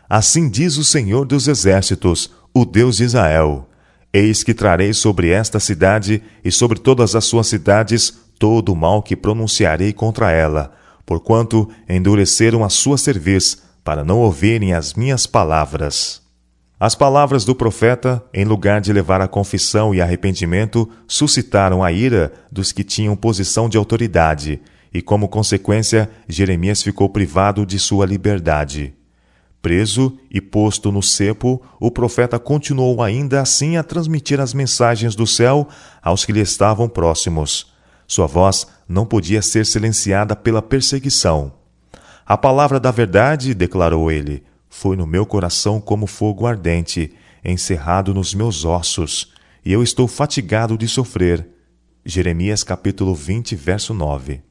Assim 0.10 0.49
diz 0.49 0.77
o 0.77 0.84
Senhor 0.84 1.25
dos 1.25 1.47
Exércitos, 1.47 2.31
o 2.53 2.65
Deus 2.65 2.97
de 2.97 3.03
Israel: 3.03 3.69
Eis 4.12 4.43
que 4.43 4.53
trarei 4.53 4.93
sobre 4.93 5.29
esta 5.29 5.60
cidade 5.60 6.21
e 6.43 6.51
sobre 6.51 6.79
todas 6.79 7.15
as 7.15 7.25
suas 7.25 7.47
cidades 7.47 8.25
todo 8.39 8.73
o 8.73 8.75
mal 8.75 9.01
que 9.01 9.15
pronunciarei 9.15 9.93
contra 9.93 10.31
ela, 10.31 10.73
porquanto 11.05 11.69
endureceram 11.88 12.63
a 12.63 12.69
sua 12.69 12.97
cerviz, 12.97 13.63
para 13.86 14.04
não 14.04 14.17
ouvirem 14.17 14.74
as 14.74 14.95
minhas 14.95 15.28
palavras. 15.28 16.19
As 16.80 16.95
palavras 16.95 17.45
do 17.45 17.54
profeta, 17.54 18.21
em 18.34 18.43
lugar 18.43 18.82
de 18.82 18.91
levar 18.91 19.21
a 19.21 19.28
confissão 19.28 19.93
e 19.93 20.02
arrependimento, 20.02 20.89
suscitaram 21.08 21.84
a 21.84 21.91
ira 21.91 22.34
dos 22.52 22.71
que 22.71 22.84
tinham 22.84 23.15
posição 23.15 23.69
de 23.69 23.78
autoridade, 23.78 24.60
e 24.91 25.04
como 25.04 25.30
consequência, 25.30 26.10
Jeremias 26.28 26.82
ficou 26.82 27.08
privado 27.10 27.63
de 27.63 27.78
sua 27.78 28.08
liberdade. 28.08 28.93
Preso 29.62 30.17
e 30.32 30.41
posto 30.41 30.91
no 30.91 31.04
cepo, 31.04 31.62
o 31.80 31.91
profeta 31.91 32.39
continuou 32.39 33.04
ainda 33.04 33.39
assim 33.39 33.78
a 33.78 33.84
transmitir 33.84 34.39
as 34.39 34.54
mensagens 34.54 35.15
do 35.15 35.28
céu 35.28 35.67
aos 36.02 36.26
que 36.26 36.32
lhe 36.32 36.41
estavam 36.41 36.89
próximos. 36.89 37.71
Sua 38.08 38.26
voz 38.26 38.67
não 38.89 39.06
podia 39.06 39.43
ser 39.43 39.63
silenciada 39.65 40.36
pela 40.36 40.62
perseguição. 40.62 41.64
A 42.27 42.35
palavra 42.35 42.79
da 42.79 42.89
verdade, 42.89 43.53
declarou 43.53 44.11
ele, 44.11 44.43
foi 44.67 44.95
no 44.97 45.05
meu 45.05 45.27
coração 45.27 45.79
como 45.79 46.07
fogo 46.07 46.47
ardente, 46.47 47.13
encerrado 47.43 48.15
nos 48.15 48.33
meus 48.33 48.65
ossos, 48.65 49.31
e 49.63 49.71
eu 49.71 49.83
estou 49.83 50.07
fatigado 50.07 50.75
de 50.75 50.88
sofrer. 50.88 51.47
Jeremias 52.03 52.63
capítulo 52.63 53.13
20, 53.13 53.55
verso 53.55 53.93
9. 53.93 54.41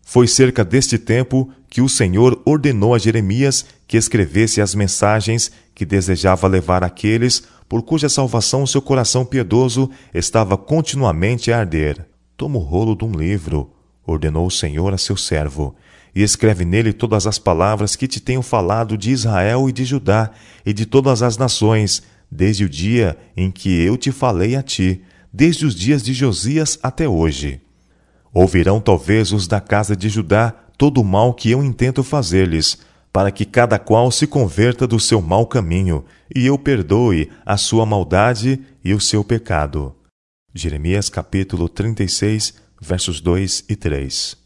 Foi 0.00 0.28
cerca 0.28 0.64
deste 0.64 0.96
tempo 0.96 1.50
que 1.68 1.80
o 1.80 1.88
Senhor 1.88 2.40
ordenou 2.44 2.94
a 2.94 2.98
Jeremias 2.98 3.66
que 3.88 3.96
escrevesse 3.96 4.60
as 4.60 4.72
mensagens 4.72 5.50
que 5.74 5.84
desejava 5.84 6.46
levar 6.46 6.84
àqueles 6.84 7.42
por 7.68 7.82
cuja 7.82 8.08
salvação 8.08 8.64
seu 8.64 8.80
coração 8.80 9.24
piedoso 9.24 9.90
estava 10.14 10.56
continuamente 10.56 11.50
a 11.50 11.58
arder. 11.58 12.06
Toma 12.36 12.58
o 12.58 12.62
rolo 12.62 12.94
de 12.94 13.04
um 13.04 13.10
livro, 13.10 13.72
ordenou 14.06 14.46
o 14.46 14.50
Senhor 14.52 14.94
a 14.94 14.98
seu 14.98 15.16
servo, 15.16 15.74
e 16.18 16.22
escreve 16.24 16.64
nele 16.64 16.92
todas 16.92 17.28
as 17.28 17.38
palavras 17.38 17.94
que 17.94 18.08
te 18.08 18.18
tenho 18.18 18.42
falado 18.42 18.98
de 18.98 19.12
Israel 19.12 19.68
e 19.68 19.72
de 19.72 19.84
Judá 19.84 20.32
e 20.66 20.72
de 20.72 20.84
todas 20.84 21.22
as 21.22 21.38
nações, 21.38 22.02
desde 22.28 22.64
o 22.64 22.68
dia 22.68 23.16
em 23.36 23.52
que 23.52 23.80
eu 23.82 23.96
te 23.96 24.10
falei 24.10 24.56
a 24.56 24.62
ti, 24.62 25.00
desde 25.32 25.64
os 25.64 25.76
dias 25.76 26.02
de 26.02 26.12
Josias 26.12 26.76
até 26.82 27.08
hoje. 27.08 27.60
Ouvirão 28.34 28.80
talvez 28.80 29.30
os 29.30 29.46
da 29.46 29.60
casa 29.60 29.94
de 29.94 30.08
Judá 30.08 30.52
todo 30.76 31.00
o 31.00 31.04
mal 31.04 31.32
que 31.32 31.52
eu 31.52 31.62
intento 31.62 32.02
fazer-lhes, 32.02 32.78
para 33.12 33.30
que 33.30 33.44
cada 33.44 33.78
qual 33.78 34.10
se 34.10 34.26
converta 34.26 34.88
do 34.88 34.98
seu 34.98 35.22
mau 35.22 35.46
caminho, 35.46 36.04
e 36.34 36.44
eu 36.44 36.58
perdoe 36.58 37.30
a 37.46 37.56
sua 37.56 37.86
maldade 37.86 38.60
e 38.82 38.92
o 38.92 39.00
seu 39.00 39.22
pecado. 39.22 39.94
Jeremias 40.52 41.08
capítulo 41.08 41.68
36, 41.68 42.54
versos 42.80 43.20
2 43.20 43.66
e 43.68 43.76
3. 43.76 44.37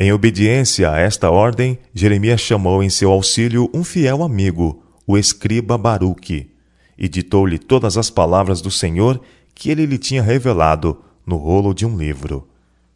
Em 0.00 0.12
obediência 0.12 0.92
a 0.92 1.00
esta 1.00 1.28
ordem, 1.28 1.76
Jeremias 1.92 2.40
chamou 2.40 2.84
em 2.84 2.88
seu 2.88 3.10
auxílio 3.10 3.68
um 3.74 3.82
fiel 3.82 4.22
amigo, 4.22 4.80
o 5.04 5.18
escriba 5.18 5.76
Baruque, 5.76 6.52
e 6.96 7.08
ditou-lhe 7.08 7.58
todas 7.58 7.96
as 7.96 8.08
palavras 8.08 8.60
do 8.60 8.70
Senhor 8.70 9.20
que 9.52 9.72
ele 9.72 9.84
lhe 9.84 9.98
tinha 9.98 10.22
revelado 10.22 11.00
no 11.26 11.34
rolo 11.36 11.74
de 11.74 11.84
um 11.84 11.98
livro. 11.98 12.46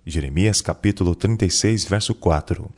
Jeremias 0.06 0.60
capítulo 0.60 1.16
36, 1.16 1.86
verso 1.86 2.14
4. 2.14 2.70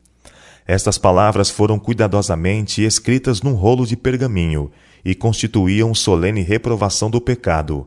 Estas 0.67 0.97
palavras 0.97 1.51
foram 1.51 1.79
cuidadosamente 1.79 2.83
escritas 2.83 3.43
num 3.43 3.53
rolo 3.53 3.87
de 3.87 3.95
pergaminho 3.95 4.71
e 5.05 5.15
constituíam 5.15 5.95
solene 5.95 6.41
reprovação 6.41 7.11
do 7.11 7.21
pecado, 7.21 7.87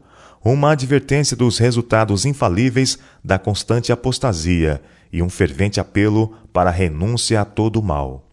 uma 0.53 0.71
advertência 0.71 1.35
dos 1.35 1.57
resultados 1.57 2.25
infalíveis 2.25 2.97
da 3.23 3.37
constante 3.37 3.91
apostasia 3.91 4.81
e 5.11 5.21
um 5.21 5.29
fervente 5.29 5.79
apelo 5.79 6.33
para 6.53 6.69
a 6.69 6.73
renúncia 6.73 7.41
a 7.41 7.45
todo 7.45 7.79
o 7.79 7.83
mal. 7.83 8.29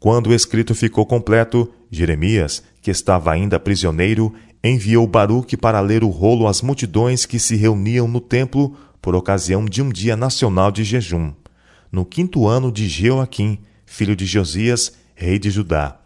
Quando 0.00 0.28
o 0.28 0.34
escrito 0.34 0.74
ficou 0.74 1.04
completo, 1.04 1.70
Jeremias, 1.90 2.62
que 2.80 2.90
estava 2.90 3.32
ainda 3.32 3.58
prisioneiro, 3.58 4.32
enviou 4.62 5.06
Baruque 5.06 5.56
para 5.56 5.80
ler 5.80 6.04
o 6.04 6.08
rolo 6.08 6.46
às 6.46 6.62
multidões 6.62 7.26
que 7.26 7.38
se 7.38 7.56
reuniam 7.56 8.08
no 8.08 8.20
templo 8.20 8.76
por 9.00 9.14
ocasião 9.14 9.64
de 9.64 9.82
um 9.82 9.90
dia 9.90 10.16
nacional 10.16 10.70
de 10.70 10.84
jejum, 10.84 11.32
no 11.90 12.04
quinto 12.04 12.46
ano 12.46 12.70
de 12.70 12.88
Jeoaquim, 12.88 13.58
filho 13.86 14.14
de 14.14 14.26
Josias, 14.26 14.92
rei 15.14 15.38
de 15.38 15.50
Judá. 15.50 15.98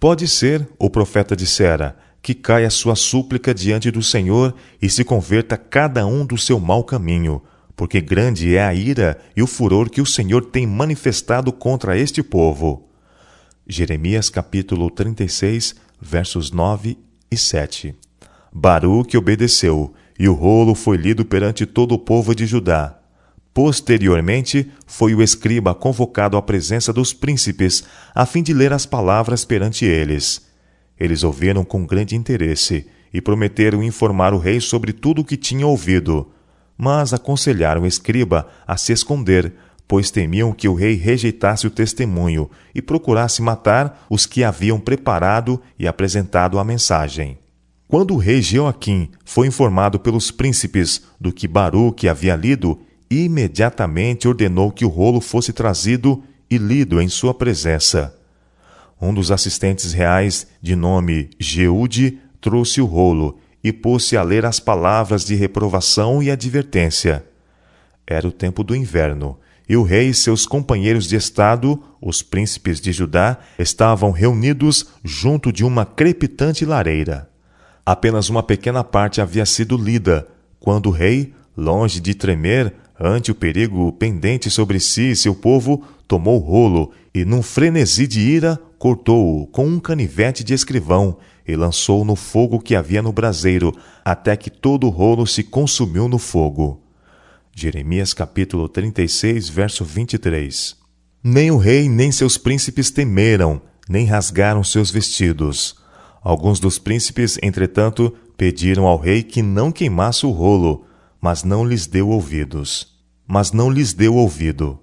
Pode 0.00 0.26
ser, 0.28 0.68
o 0.78 0.88
profeta 0.88 1.34
dissera, 1.36 1.96
que 2.22 2.34
caia 2.34 2.70
sua 2.70 2.94
súplica 2.94 3.54
diante 3.54 3.90
do 3.90 4.02
Senhor 4.02 4.54
e 4.80 4.90
se 4.90 5.04
converta 5.04 5.56
cada 5.56 6.06
um 6.06 6.26
do 6.26 6.36
seu 6.36 6.58
mau 6.58 6.84
caminho, 6.84 7.42
porque 7.76 8.00
grande 8.00 8.56
é 8.56 8.62
a 8.64 8.74
ira 8.74 9.18
e 9.36 9.42
o 9.42 9.46
furor 9.46 9.88
que 9.88 10.00
o 10.00 10.06
Senhor 10.06 10.44
tem 10.44 10.66
manifestado 10.66 11.52
contra 11.52 11.96
este 11.96 12.22
povo. 12.22 12.88
Jeremias 13.66 14.28
capítulo 14.28 14.90
36, 14.90 15.74
versos 16.00 16.50
9 16.50 16.98
e 17.30 17.36
7. 17.36 17.94
Baruque 18.52 19.16
obedeceu 19.16 19.94
e 20.18 20.28
o 20.28 20.34
rolo 20.34 20.74
foi 20.74 20.96
lido 20.96 21.24
perante 21.24 21.64
todo 21.64 21.92
o 21.92 21.98
povo 21.98 22.34
de 22.34 22.46
Judá. 22.46 22.98
Posteriormente, 23.54 24.70
foi 24.86 25.14
o 25.14 25.22
escriba 25.22 25.74
convocado 25.74 26.36
à 26.36 26.42
presença 26.42 26.92
dos 26.92 27.12
príncipes, 27.12 27.84
a 28.14 28.24
fim 28.24 28.42
de 28.42 28.52
ler 28.52 28.72
as 28.72 28.86
palavras 28.86 29.44
perante 29.44 29.84
eles. 29.84 30.47
Eles 30.98 31.22
ouviram 31.22 31.64
com 31.64 31.86
grande 31.86 32.16
interesse 32.16 32.86
e 33.12 33.20
prometeram 33.20 33.82
informar 33.82 34.34
o 34.34 34.38
rei 34.38 34.60
sobre 34.60 34.92
tudo 34.92 35.22
o 35.22 35.24
que 35.24 35.36
tinha 35.36 35.66
ouvido. 35.66 36.30
Mas 36.76 37.12
aconselharam 37.12 37.82
o 37.82 37.86
escriba 37.86 38.48
a 38.66 38.76
se 38.76 38.92
esconder, 38.92 39.52
pois 39.86 40.10
temiam 40.10 40.52
que 40.52 40.68
o 40.68 40.74
rei 40.74 40.94
rejeitasse 40.94 41.66
o 41.66 41.70
testemunho 41.70 42.50
e 42.74 42.82
procurasse 42.82 43.40
matar 43.40 44.06
os 44.10 44.26
que 44.26 44.44
haviam 44.44 44.78
preparado 44.78 45.60
e 45.78 45.86
apresentado 45.88 46.58
a 46.58 46.64
mensagem. 46.64 47.38
Quando 47.88 48.12
o 48.12 48.18
rei 48.18 48.42
Joaquim 48.42 49.08
foi 49.24 49.46
informado 49.46 49.98
pelos 49.98 50.30
príncipes 50.30 51.02
do 51.18 51.32
que 51.32 51.48
Baruque 51.48 52.06
havia 52.06 52.36
lido, 52.36 52.78
imediatamente 53.10 54.28
ordenou 54.28 54.70
que 54.70 54.84
o 54.84 54.88
rolo 54.88 55.22
fosse 55.22 55.54
trazido 55.54 56.22
e 56.50 56.58
lido 56.58 57.00
em 57.00 57.08
sua 57.08 57.32
presença. 57.32 58.17
Um 59.00 59.14
dos 59.14 59.30
assistentes 59.30 59.92
reais, 59.92 60.46
de 60.60 60.74
nome 60.74 61.30
Jeude, 61.38 62.18
trouxe 62.40 62.80
o 62.80 62.84
rolo 62.84 63.38
e 63.62 63.72
pôs-se 63.72 64.16
a 64.16 64.22
ler 64.22 64.44
as 64.44 64.58
palavras 64.58 65.24
de 65.24 65.34
reprovação 65.34 66.22
e 66.22 66.30
advertência. 66.30 67.24
Era 68.06 68.26
o 68.26 68.32
tempo 68.32 68.64
do 68.64 68.74
inverno, 68.74 69.38
e 69.68 69.76
o 69.76 69.82
rei 69.82 70.08
e 70.08 70.14
seus 70.14 70.46
companheiros 70.46 71.06
de 71.06 71.14
estado, 71.14 71.82
os 72.00 72.22
príncipes 72.22 72.80
de 72.80 72.90
Judá, 72.90 73.38
estavam 73.58 74.10
reunidos 74.10 74.86
junto 75.04 75.52
de 75.52 75.64
uma 75.64 75.84
crepitante 75.84 76.64
lareira. 76.64 77.28
Apenas 77.84 78.28
uma 78.28 78.42
pequena 78.42 78.82
parte 78.82 79.20
havia 79.20 79.44
sido 79.44 79.76
lida, 79.76 80.26
quando 80.58 80.86
o 80.86 80.92
rei, 80.92 81.34
longe 81.56 82.00
de 82.00 82.14
tremer 82.14 82.74
ante 83.00 83.30
o 83.30 83.34
perigo 83.34 83.92
pendente 83.92 84.50
sobre 84.50 84.80
si 84.80 85.10
e 85.10 85.16
seu 85.16 85.34
povo, 85.34 85.84
tomou 86.06 86.36
o 86.36 86.44
rolo 86.44 86.92
e, 87.14 87.24
num 87.24 87.42
frenesi 87.42 88.06
de 88.06 88.20
ira, 88.20 88.60
cortou-o 88.78 89.46
com 89.46 89.66
um 89.66 89.78
canivete 89.78 90.42
de 90.42 90.54
escrivão 90.54 91.18
e 91.46 91.56
lançou-o 91.56 92.04
no 92.04 92.16
fogo 92.16 92.58
que 92.58 92.74
havia 92.74 93.00
no 93.00 93.12
braseiro, 93.12 93.74
até 94.04 94.36
que 94.36 94.50
todo 94.50 94.86
o 94.86 94.90
rolo 94.90 95.26
se 95.26 95.42
consumiu 95.42 96.08
no 96.08 96.18
fogo. 96.18 96.82
Jeremias 97.54 98.12
capítulo 98.12 98.68
36, 98.68 99.48
verso 99.48 99.84
23. 99.84 100.76
Nem 101.24 101.50
o 101.50 101.56
rei 101.56 101.88
nem 101.88 102.12
seus 102.12 102.38
príncipes 102.38 102.90
temeram, 102.90 103.60
nem 103.88 104.06
rasgaram 104.06 104.62
seus 104.62 104.90
vestidos. 104.90 105.76
Alguns 106.22 106.60
dos 106.60 106.78
príncipes, 106.78 107.38
entretanto, 107.42 108.14
pediram 108.36 108.86
ao 108.86 108.98
rei 108.98 109.22
que 109.22 109.42
não 109.42 109.72
queimasse 109.72 110.26
o 110.26 110.30
rolo, 110.30 110.84
mas 111.20 111.44
não 111.44 111.64
lhes 111.64 111.86
deu 111.86 112.08
ouvidos. 112.08 112.96
Mas 113.26 113.52
não 113.52 113.70
lhes 113.70 113.92
deu 113.92 114.14
ouvido. 114.14 114.78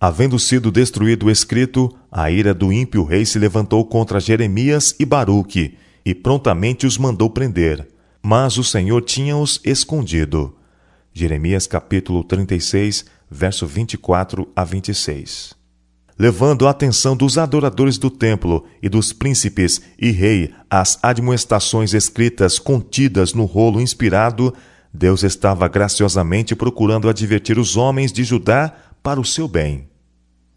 Havendo 0.00 0.38
sido 0.38 0.70
destruído 0.70 1.26
o 1.26 1.30
escrito, 1.30 1.92
a 2.10 2.30
ira 2.30 2.54
do 2.54 2.72
ímpio 2.72 3.04
rei 3.04 3.24
se 3.24 3.38
levantou 3.38 3.84
contra 3.84 4.20
Jeremias 4.20 4.94
e 4.98 5.04
Baruque, 5.04 5.76
e 6.04 6.14
prontamente 6.14 6.86
os 6.86 6.98
mandou 6.98 7.28
prender. 7.30 7.88
Mas 8.22 8.58
o 8.58 8.64
Senhor 8.64 9.02
tinha-os 9.02 9.60
escondido. 9.64 10.56
Jeremias 11.12 11.66
capítulo 11.66 12.22
36, 12.22 13.06
verso 13.30 13.66
24 13.66 14.48
a 14.54 14.64
26 14.64 15.58
levando 16.18 16.66
a 16.66 16.70
atenção 16.70 17.16
dos 17.16 17.38
adoradores 17.38 17.96
do 17.96 18.10
templo 18.10 18.66
e 18.82 18.88
dos 18.88 19.12
príncipes 19.12 19.80
e 19.98 20.10
rei 20.10 20.52
às 20.68 20.98
admoestações 21.00 21.94
escritas 21.94 22.58
contidas 22.58 23.32
no 23.32 23.44
rolo 23.44 23.80
inspirado, 23.80 24.52
Deus 24.92 25.22
estava 25.22 25.68
graciosamente 25.68 26.56
procurando 26.56 27.08
advertir 27.08 27.58
os 27.58 27.76
homens 27.76 28.12
de 28.12 28.24
Judá 28.24 28.72
para 29.02 29.20
o 29.20 29.24
seu 29.24 29.46
bem. 29.46 29.88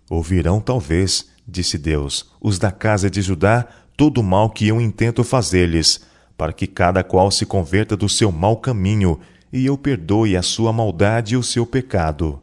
Ouvirão, 0.09 0.59
talvez, 0.59 1.29
disse 1.47 1.77
Deus, 1.77 2.31
os 2.41 2.57
da 2.57 2.71
casa 2.71 3.09
de 3.09 3.21
Judá, 3.21 3.67
todo 3.95 4.19
o 4.19 4.23
mal 4.23 4.49
que 4.49 4.67
eu 4.67 4.79
intento 4.81 5.23
fazer-lhes, 5.23 6.01
para 6.37 6.53
que 6.53 6.65
cada 6.65 7.03
qual 7.03 7.29
se 7.29 7.45
converta 7.45 7.95
do 7.95 8.09
seu 8.09 8.31
mau 8.31 8.57
caminho 8.57 9.19
e 9.53 9.65
eu 9.65 9.77
perdoe 9.77 10.35
a 10.37 10.41
sua 10.41 10.71
maldade 10.71 11.33
e 11.33 11.37
o 11.37 11.43
seu 11.43 11.65
pecado. 11.65 12.41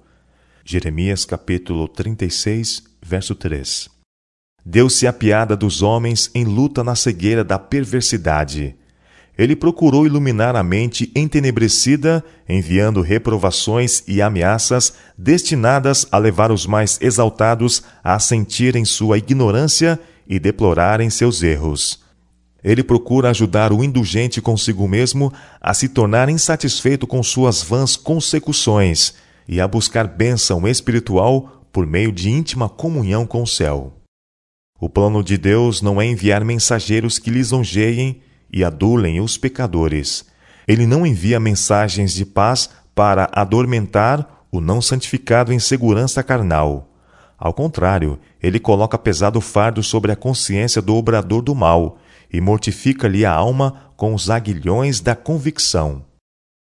Jeremias 0.65 1.25
capítulo 1.25 1.89
36, 1.89 2.85
verso 3.03 3.35
3. 3.35 3.89
Deus 4.65 4.97
se 4.97 5.07
apiada 5.07 5.57
dos 5.57 5.81
homens 5.81 6.31
em 6.35 6.45
luta 6.45 6.85
na 6.85 6.95
cegueira 6.95 7.43
da 7.43 7.59
perversidade. 7.59 8.77
Ele 9.39 9.55
procurou 9.55 10.05
iluminar 10.05 10.57
a 10.57 10.65
mente 10.65 11.13
entenebrecida, 11.15 12.25
enviando 12.49 13.01
reprovações 13.01 14.03
e 14.09 14.21
ameaças 14.21 14.95
destinadas 15.17 16.09
a 16.11 16.19
levar 16.19 16.51
os 16.51 16.67
mais 16.67 16.99
exaltados 17.01 17.85
a 18.03 18.19
sentirem 18.19 18.85
sua 18.85 19.17
ignorância 19.17 20.01
e 20.27 20.41
deplorarem 20.41 21.09
seus 21.09 21.41
erros. 21.41 22.03
Ele 22.65 22.83
procura 22.83 23.31
ajudar 23.31 23.73
o 23.73 23.85
indulgente 23.85 24.41
consigo 24.41 24.89
mesmo 24.89 25.33
a 25.61 25.73
se 25.73 25.89
tornar 25.89 26.29
insatisfeito 26.29 27.07
com 27.07 27.23
suas 27.23 27.63
vãs 27.63 27.95
consecuções 27.97 29.15
e 29.47 29.61
a 29.61 29.69
buscar 29.69 30.09
bênção 30.09 30.67
espiritual 30.67 31.65
por 31.73 31.87
meio 31.87 32.11
de 32.11 32.29
íntima 32.29 32.69
comunhão 32.69 33.25
com 33.25 33.45
o 33.45 33.47
céu. 33.47 33.93
O 34.81 34.89
plano 34.89 35.23
de 35.23 35.39
Deus 35.39 35.81
não 35.81 36.01
é 36.01 36.07
enviar 36.07 36.45
mensageiros 36.45 37.21
que 37.21 37.31
lisonjeiem 37.31 38.21
e 38.53 38.65
adulem 38.65 39.21
os 39.21 39.37
pecadores. 39.37 40.25
Ele 40.67 40.87
não 40.87 41.07
envia 41.07 41.41
mensagens 41.41 42.13
de 42.13 42.25
paz 42.25 42.71
para 42.95 43.31
adormentar 43.33 44.45
o 44.51 44.61
não 44.61 44.81
santificado 44.81 45.53
em 45.53 45.59
segurança 45.59 46.23
carnal. 46.23 46.89
Ao 47.39 47.55
contrário, 47.55 48.19
ele 48.43 48.59
coloca 48.59 48.99
pesado 48.99 49.41
fardo 49.41 49.83
sobre 49.83 50.11
a 50.11 50.17
consciência 50.17 50.83
do 50.83 50.95
obrador 50.95 51.43
do 51.43 51.55
mal 51.55 51.99
e 52.33 52.41
mortifica-lhe 52.41 53.25
a 53.25 53.33
alma 53.33 53.93
com 53.97 54.13
os 54.13 54.29
aguilhões 54.29 55.01
da 55.01 55.15
convicção. 55.15 56.05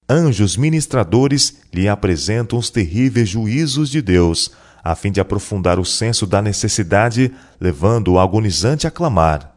Anjos 0.09 0.57
ministradores 0.57 1.61
lhe 1.73 1.87
apresentam 1.87 2.57
os 2.57 2.69
terríveis 2.69 3.29
juízos 3.29 3.89
de 3.89 4.01
Deus, 4.01 4.51
a 4.83 4.95
fim 4.95 5.11
de 5.11 5.21
aprofundar 5.21 5.79
o 5.79 5.85
senso 5.85 6.25
da 6.25 6.41
necessidade, 6.41 7.31
levando 7.59 8.13
o 8.13 8.19
agonizante 8.19 8.87
a 8.87 8.91
clamar: 8.91 9.55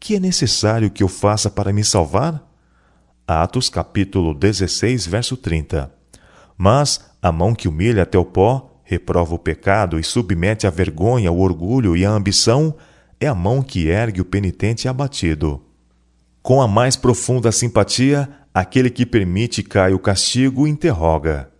Que 0.00 0.16
é 0.16 0.20
necessário 0.20 0.90
que 0.90 1.02
eu 1.02 1.08
faça 1.08 1.50
para 1.50 1.72
me 1.72 1.84
salvar? 1.84 2.46
Atos 3.26 3.68
capítulo 3.68 4.32
16, 4.32 5.06
verso 5.06 5.36
30. 5.36 5.92
Mas 6.56 7.00
a 7.20 7.30
mão 7.32 7.54
que 7.54 7.68
humilha 7.68 8.04
até 8.04 8.16
o 8.16 8.24
pó, 8.24 8.80
reprova 8.84 9.34
o 9.34 9.38
pecado 9.38 9.98
e 9.98 10.04
submete 10.04 10.66
à 10.66 10.70
vergonha, 10.70 11.30
o 11.30 11.40
orgulho 11.40 11.96
e 11.96 12.06
a 12.06 12.10
ambição, 12.10 12.74
é 13.20 13.26
a 13.26 13.34
mão 13.34 13.62
que 13.62 13.88
ergue 13.88 14.20
o 14.20 14.24
penitente 14.24 14.88
abatido. 14.88 15.62
Com 16.42 16.62
a 16.62 16.68
mais 16.68 16.96
profunda 16.96 17.52
simpatia, 17.52 18.28
aquele 18.54 18.88
que 18.88 19.04
permite 19.04 19.62
caia 19.62 19.94
o 19.94 19.98
castigo 19.98 20.66
interroga: 20.66 21.50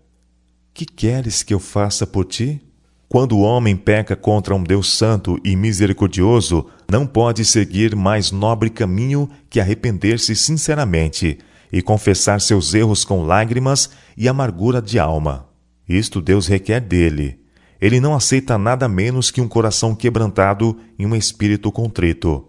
Que 0.73 0.87
queres 0.87 1.43
que 1.43 1.53
eu 1.53 1.61
faça 1.61 2.07
por 2.07 2.25
ti? 2.25 2.63
Quando 3.09 3.39
o 3.39 3.41
homem 3.41 3.75
peca 3.75 4.15
contra 4.15 4.55
um 4.55 4.63
Deus 4.63 4.93
santo 4.93 5.39
e 5.43 5.57
misericordioso, 5.57 6.67
não 6.91 7.07
pode 7.07 7.43
seguir 7.43 7.97
mais 7.97 8.31
nobre 8.31 8.69
caminho 8.69 9.31
que 9.49 9.59
arrepender-se 9.59 10.37
sinceramente 10.37 11.39
e 11.73 11.81
confessar 11.81 12.39
seus 12.41 12.75
erros 12.75 13.07
com 13.07 13.23
lágrimas 13.23 13.89
e 14.17 14.29
amargura 14.29 14.83
de 14.83 14.99
alma. 14.99 15.47
Isto 15.89 16.21
Deus 16.21 16.47
requer 16.47 16.81
dele, 16.81 17.41
ele 17.81 17.99
não 18.01 18.15
aceita 18.15 18.59
nada 18.59 18.89
menos 18.89 19.31
que 19.31 19.41
um 19.41 19.49
coração 19.49 19.95
quebrantado 19.95 20.77
e 20.99 21.07
um 21.07 21.15
espírito 21.15 21.71
contrito. 21.71 22.47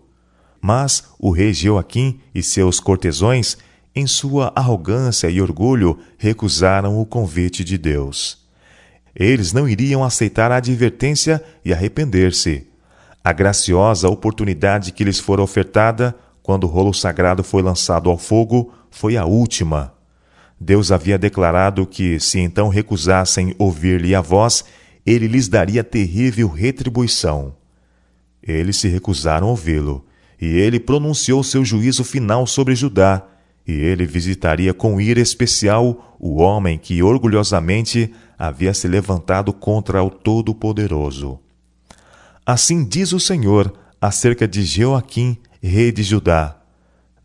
Mas 0.61 1.05
o 1.19 1.31
rei 1.31 1.53
Joaquim 1.53 2.19
e 2.33 2.43
seus 2.43 2.81
cortesões, 2.81 3.57
em 3.95 4.05
sua 4.05 4.51
arrogância 4.55 5.29
e 5.29 5.41
orgulho, 5.41 5.99
recusaram 6.17 6.99
o 6.99 7.05
convite 7.05 7.63
de 7.63 7.77
Deus. 7.77 8.38
Eles 9.15 9.53
não 9.53 9.67
iriam 9.67 10.03
aceitar 10.03 10.51
a 10.51 10.57
advertência 10.57 11.43
e 11.63 11.73
arrepender-se. 11.73 12.67
A 13.23 13.33
graciosa 13.33 14.09
oportunidade 14.09 14.91
que 14.91 15.03
lhes 15.03 15.19
fora 15.19 15.41
ofertada, 15.41 16.15
quando 16.41 16.63
o 16.63 16.67
rolo 16.67 16.93
sagrado 16.93 17.43
foi 17.43 17.61
lançado 17.61 18.09
ao 18.09 18.17
fogo, 18.17 18.73
foi 18.89 19.17
a 19.17 19.25
última. 19.25 19.93
Deus 20.59 20.91
havia 20.91 21.17
declarado 21.17 21.85
que, 21.85 22.19
se 22.19 22.39
então 22.39 22.69
recusassem 22.69 23.55
ouvir-lhe 23.57 24.13
a 24.13 24.21
voz, 24.21 24.65
ele 25.05 25.27
lhes 25.27 25.47
daria 25.47 25.83
terrível 25.83 26.47
retribuição. 26.47 27.53
Eles 28.41 28.77
se 28.77 28.87
recusaram 28.87 29.47
a 29.47 29.51
ouvi-lo, 29.51 30.05
e 30.41 30.47
ele 30.47 30.79
pronunciou 30.79 31.43
seu 31.43 31.63
juízo 31.63 32.03
final 32.03 32.47
sobre 32.47 32.75
Judá, 32.75 33.25
e 33.67 33.73
ele 33.73 34.05
visitaria 34.05 34.73
com 34.73 34.99
ira 34.99 35.19
especial 35.19 36.17
o 36.19 36.41
homem 36.41 36.77
que 36.77 37.03
orgulhosamente 37.03 38.11
havia 38.39 38.73
se 38.73 38.87
levantado 38.87 39.51
contra 39.51 40.01
o 40.01 40.09
Todo-Poderoso. 40.09 41.37
Assim 42.45 42.85
diz 42.85 43.11
o 43.11 43.19
Senhor 43.19 43.73
acerca 43.99 44.47
de 44.47 44.63
Joaquim, 44.63 45.37
rei 45.61 45.91
de 45.91 46.01
Judá: 46.01 46.55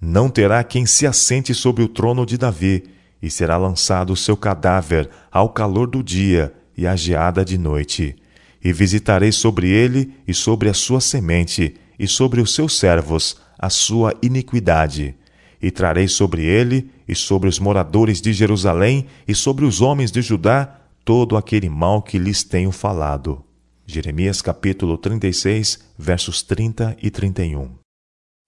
Não 0.00 0.28
terá 0.28 0.64
quem 0.64 0.84
se 0.84 1.06
assente 1.06 1.54
sobre 1.54 1.84
o 1.84 1.88
trono 1.88 2.26
de 2.26 2.36
Davi, 2.36 2.84
e 3.22 3.30
será 3.30 3.56
lançado 3.56 4.12
o 4.12 4.16
seu 4.16 4.36
cadáver 4.36 5.08
ao 5.30 5.48
calor 5.48 5.86
do 5.86 6.02
dia, 6.02 6.52
e 6.76 6.84
a 6.84 6.96
geada 6.96 7.44
de 7.44 7.56
noite. 7.56 8.16
E 8.62 8.72
visitarei 8.72 9.30
sobre 9.30 9.68
ele 9.68 10.14
e 10.26 10.34
sobre 10.34 10.68
a 10.68 10.74
sua 10.74 11.00
semente, 11.00 11.76
e 11.96 12.08
sobre 12.08 12.40
os 12.40 12.52
seus 12.52 12.76
servos, 12.76 13.36
a 13.56 13.70
sua 13.70 14.12
iniquidade. 14.20 15.14
E 15.62 15.70
trarei 15.70 16.08
sobre 16.08 16.42
ele, 16.42 16.90
e 17.06 17.14
sobre 17.14 17.48
os 17.48 17.58
moradores 17.58 18.20
de 18.20 18.32
Jerusalém, 18.32 19.06
e 19.28 19.34
sobre 19.34 19.64
os 19.64 19.80
homens 19.80 20.10
de 20.10 20.20
Judá, 20.20 20.80
todo 21.04 21.36
aquele 21.36 21.68
mal 21.68 22.00
que 22.02 22.18
lhes 22.18 22.42
tenho 22.42 22.72
falado. 22.72 23.44
Jeremias 23.86 24.40
capítulo 24.40 24.96
36, 24.96 25.78
versos 25.98 26.42
30 26.42 26.96
e 27.02 27.10
31. 27.10 27.72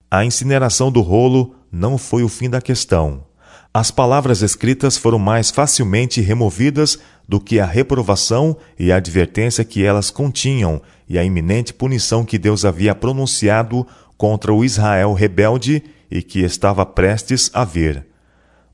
A 0.09 0.25
incineração 0.25 0.91
do 0.91 1.01
rolo 1.01 1.55
não 1.71 1.97
foi 1.97 2.23
o 2.23 2.29
fim 2.29 2.49
da 2.49 2.59
questão. 2.59 3.25
As 3.73 3.91
palavras 3.91 4.41
escritas 4.41 4.97
foram 4.97 5.19
mais 5.19 5.51
facilmente 5.51 6.19
removidas 6.21 6.97
do 7.27 7.39
que 7.39 7.59
a 7.59 7.65
reprovação 7.65 8.57
e 8.79 8.91
a 8.91 8.95
advertência 8.95 9.63
que 9.63 9.83
elas 9.83 10.09
continham 10.09 10.81
e 11.07 11.19
a 11.19 11.23
iminente 11.23 11.73
punição 11.73 12.25
que 12.25 12.39
Deus 12.39 12.65
havia 12.65 12.95
pronunciado 12.95 13.85
contra 14.17 14.51
o 14.51 14.65
Israel 14.65 15.13
rebelde 15.13 15.83
e 16.09 16.23
que 16.23 16.39
estava 16.39 16.85
prestes 16.85 17.51
a 17.53 17.63
vir. 17.63 18.07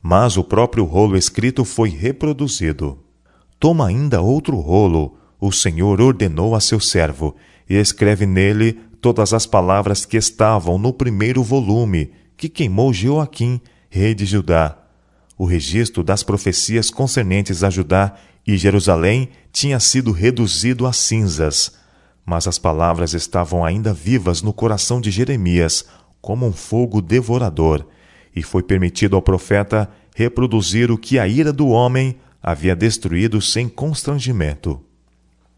Mas 0.01 0.37
o 0.37 0.43
próprio 0.43 0.85
rolo 0.85 1.17
escrito 1.17 1.65
foi 1.65 1.89
reproduzido. 1.89 3.03
Toma 3.63 3.87
ainda 3.87 4.21
outro 4.21 4.57
rolo, 4.57 5.15
o 5.39 5.49
Senhor 5.49 6.01
ordenou 6.01 6.53
a 6.53 6.59
seu 6.59 6.81
servo, 6.81 7.33
e 7.69 7.75
escreve 7.75 8.25
nele 8.25 8.77
todas 8.99 9.33
as 9.33 9.45
palavras 9.45 10.03
que 10.03 10.17
estavam 10.17 10.77
no 10.77 10.91
primeiro 10.91 11.41
volume, 11.41 12.11
que 12.35 12.49
queimou 12.49 12.91
Joaquim, 12.91 13.61
rei 13.89 14.13
de 14.13 14.25
Judá. 14.25 14.77
O 15.37 15.45
registro 15.45 16.03
das 16.03 16.23
profecias 16.23 16.89
concernentes 16.89 17.63
a 17.63 17.69
Judá 17.69 18.15
e 18.45 18.57
Jerusalém 18.57 19.29
tinha 19.49 19.79
sido 19.79 20.11
reduzido 20.11 20.85
a 20.85 20.91
cinzas, 20.91 21.71
mas 22.25 22.49
as 22.49 22.59
palavras 22.59 23.13
estavam 23.13 23.63
ainda 23.63 23.93
vivas 23.93 24.41
no 24.41 24.51
coração 24.51 24.99
de 24.99 25.09
Jeremias, 25.09 25.85
como 26.21 26.45
um 26.45 26.51
fogo 26.51 27.01
devorador, 27.01 27.87
e 28.35 28.43
foi 28.43 28.61
permitido 28.61 29.15
ao 29.15 29.21
profeta 29.21 29.89
reproduzir 30.13 30.91
o 30.91 30.97
que 30.97 31.17
a 31.17 31.25
ira 31.25 31.53
do 31.53 31.69
homem 31.69 32.17
havia 32.43 32.75
destruído 32.75 33.41
sem 33.41 33.69
constrangimento. 33.69 34.79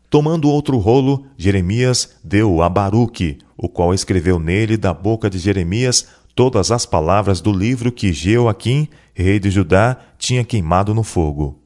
Tomando 0.09 0.47
outro 0.47 0.77
rolo, 0.77 1.25
Jeremias 1.35 2.15
deu 2.23 2.61
a 2.61 2.69
Baruque, 2.69 3.39
o 3.57 3.67
qual 3.67 3.93
escreveu 3.93 4.39
nele 4.39 4.77
da 4.77 4.93
boca 4.93 5.29
de 5.29 5.39
Jeremias 5.39 6.07
todas 6.35 6.71
as 6.71 6.85
palavras 6.85 7.41
do 7.41 7.51
livro 7.51 7.91
que 7.91 8.13
Jeoaquim, 8.13 8.87
rei 9.13 9.39
de 9.39 9.49
Judá, 9.49 9.97
tinha 10.17 10.43
queimado 10.43 10.93
no 10.93 11.03
fogo 11.03 11.65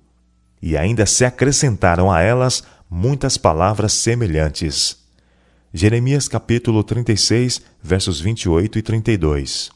e 0.62 0.78
ainda 0.78 1.06
se 1.06 1.26
acrescentaram 1.26 2.12
a 2.12 2.22
elas 2.22 2.64
muitas 2.90 3.38
palavras 3.38 3.94
semelhantes. 3.94 4.98
Jeremias 5.74 6.28
capítulo 6.28 6.84
36, 6.84 7.62
versos 7.82 8.20
28 8.20 8.80
e 8.80 8.82
32. 8.82 9.70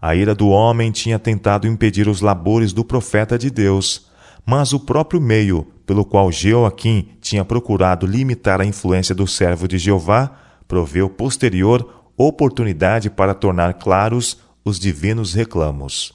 A 0.00 0.14
ira 0.14 0.34
do 0.34 0.48
homem 0.48 0.90
tinha 0.90 1.18
tentado 1.18 1.66
impedir 1.66 2.08
os 2.08 2.20
labores 2.20 2.72
do 2.72 2.84
profeta 2.84 3.38
de 3.38 3.50
Deus, 3.50 4.06
mas 4.44 4.72
o 4.72 4.80
próprio 4.80 5.20
meio 5.20 5.66
pelo 5.86 6.04
qual 6.04 6.30
Jeoaquim 6.32 7.08
tinha 7.20 7.44
procurado 7.44 8.06
limitar 8.06 8.60
a 8.60 8.64
influência 8.64 9.14
do 9.14 9.26
servo 9.26 9.68
de 9.68 9.78
Jeová 9.78 10.30
proveu 10.66 11.08
posterior 11.08 12.02
oportunidade 12.16 13.10
para 13.10 13.34
tornar 13.34 13.74
claros 13.74 14.38
os 14.64 14.78
divinos 14.78 15.34
reclamos. 15.34 16.12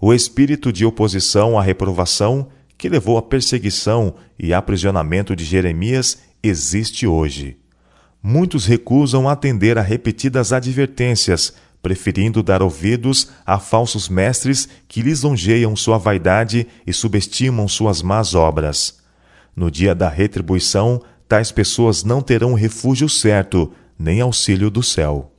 O 0.00 0.12
espírito 0.12 0.72
de 0.72 0.84
oposição 0.84 1.58
à 1.58 1.62
reprovação 1.62 2.48
que 2.76 2.88
levou 2.88 3.16
à 3.16 3.22
perseguição 3.22 4.14
e 4.38 4.52
aprisionamento 4.52 5.34
de 5.34 5.44
Jeremias 5.44 6.18
existe 6.42 7.06
hoje. 7.06 7.56
Muitos 8.22 8.66
recusam 8.66 9.28
atender 9.28 9.78
a 9.78 9.82
repetidas 9.82 10.52
advertências, 10.52 11.54
preferindo 11.86 12.42
dar 12.42 12.64
ouvidos 12.64 13.28
a 13.46 13.60
falsos 13.60 14.08
mestres 14.08 14.68
que 14.88 15.02
lisonjeiam 15.02 15.76
sua 15.76 15.98
vaidade 15.98 16.66
e 16.84 16.92
subestimam 16.92 17.68
suas 17.68 18.02
más 18.02 18.34
obras. 18.34 18.98
No 19.54 19.70
dia 19.70 19.94
da 19.94 20.08
retribuição, 20.08 21.00
tais 21.28 21.52
pessoas 21.52 22.02
não 22.02 22.20
terão 22.20 22.54
refúgio 22.54 23.08
certo, 23.08 23.72
nem 23.96 24.20
auxílio 24.20 24.68
do 24.68 24.82
céu. 24.82 25.32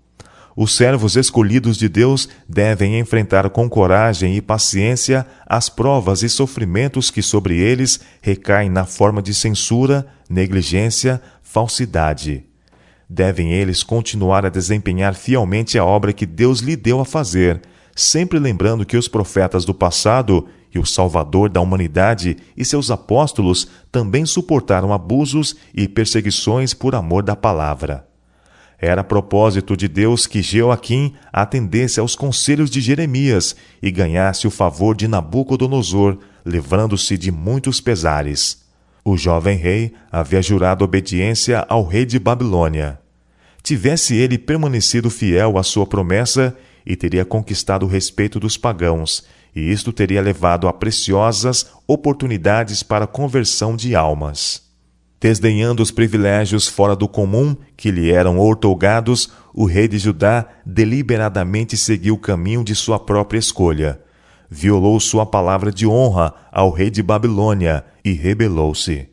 Os 0.56 0.74
servos 0.74 1.18
escolhidos 1.18 1.76
de 1.76 1.90
Deus 1.90 2.30
devem 2.48 2.98
enfrentar 2.98 3.50
com 3.50 3.70
coragem 3.70 4.38
e 4.38 4.42
paciência 4.42 5.28
as 5.46 5.68
provas 5.68 6.24
e 6.24 6.30
sofrimentos 6.30 7.12
que 7.12 7.22
sobre 7.22 7.58
eles 7.58 8.00
recaem 8.22 8.70
na 8.70 8.86
forma 8.86 9.22
de 9.22 9.34
censura, 9.34 10.08
negligência, 10.30 11.22
falsidade. 11.44 12.47
Devem 13.10 13.54
eles 13.54 13.84
continuar 13.84 14.46
a 14.46 14.50
desempenhar 14.50 15.16
fielmente 15.16 15.78
a 15.78 15.86
obra 15.86 16.12
que 16.12 16.26
Deus 16.26 16.60
lhe 16.60 16.76
deu 16.76 17.00
a 17.00 17.06
fazer, 17.06 17.62
sempre 17.96 18.38
lembrando 18.38 18.86
que 18.86 18.98
os 18.98 19.08
profetas 19.08 19.64
do 19.64 19.74
passado 19.74 20.48
e 20.74 20.78
o 20.78 20.86
Salvador 20.86 21.50
da 21.50 21.62
humanidade 21.62 22.38
e 22.56 22.66
seus 22.66 22.92
apóstolos 22.92 23.68
também 23.92 24.26
suportaram 24.26 24.92
abusos 24.92 25.56
e 25.74 25.88
perseguições 25.88 26.74
por 26.74 26.94
amor 26.96 27.24
da 27.24 27.36
palavra. 27.36 28.06
Era 28.78 29.04
propósito 29.04 29.76
de 29.76 29.88
Deus 29.88 30.28
que 30.28 30.42
Jeoaquim 30.42 31.14
atendesse 31.34 32.00
aos 32.00 32.16
conselhos 32.16 32.70
de 32.70 32.80
Jeremias 32.80 33.56
e 33.82 33.90
ganhasse 33.90 34.46
o 34.46 34.52
favor 34.52 34.96
de 34.96 35.08
Nabucodonosor, 35.08 36.20
livrando-se 36.46 37.18
de 37.18 37.32
muitos 37.32 37.82
pesares. 37.82 38.67
O 39.10 39.16
jovem 39.16 39.56
rei 39.56 39.94
havia 40.12 40.42
jurado 40.42 40.84
obediência 40.84 41.66
ao 41.70 41.86
rei 41.86 42.06
de 42.06 42.20
Babilônia. 42.20 43.00
Tivesse 43.64 44.18
ele 44.18 44.38
permanecido 44.38 45.10
fiel 45.10 45.58
à 45.58 45.64
sua 45.64 45.88
promessa, 45.88 46.54
e 46.86 46.94
teria 46.94 47.24
conquistado 47.24 47.84
o 47.84 47.88
respeito 47.88 48.38
dos 48.38 48.58
pagãos, 48.58 49.24
e 49.56 49.72
isto 49.72 49.94
teria 49.94 50.22
levado 50.22 50.68
a 50.68 50.74
preciosas 50.74 51.68
oportunidades 51.88 52.84
para 52.84 53.06
a 53.06 53.08
conversão 53.08 53.78
de 53.78 53.96
almas. 53.96 54.64
Desdenhando 55.22 55.82
os 55.82 55.90
privilégios 55.90 56.68
fora 56.68 56.94
do 56.94 57.08
comum 57.08 57.56
que 57.78 57.90
lhe 57.90 58.12
eram 58.12 58.38
outorgados, 58.38 59.32
o 59.54 59.64
rei 59.64 59.88
de 59.88 59.98
Judá 60.00 60.46
deliberadamente 60.66 61.78
seguiu 61.78 62.16
o 62.16 62.20
caminho 62.20 62.62
de 62.62 62.76
sua 62.76 63.00
própria 63.00 63.40
escolha. 63.40 64.02
Violou 64.50 65.00
sua 65.00 65.26
palavra 65.26 65.72
de 65.72 65.86
honra 65.86 66.34
ao 66.52 66.72
rei 66.72 66.90
de 66.90 67.04
Babilônia 67.04 67.86
e 68.04 68.14
rebelou-se. 68.14 69.10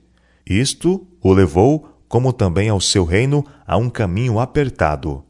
Isto 0.47 1.07
o 1.21 1.33
levou, 1.33 1.89
como 2.09 2.33
também 2.33 2.69
ao 2.69 2.81
seu 2.81 3.05
reino, 3.05 3.45
a 3.67 3.77
um 3.77 3.91
caminho 3.91 4.39
apertado. 4.39 5.25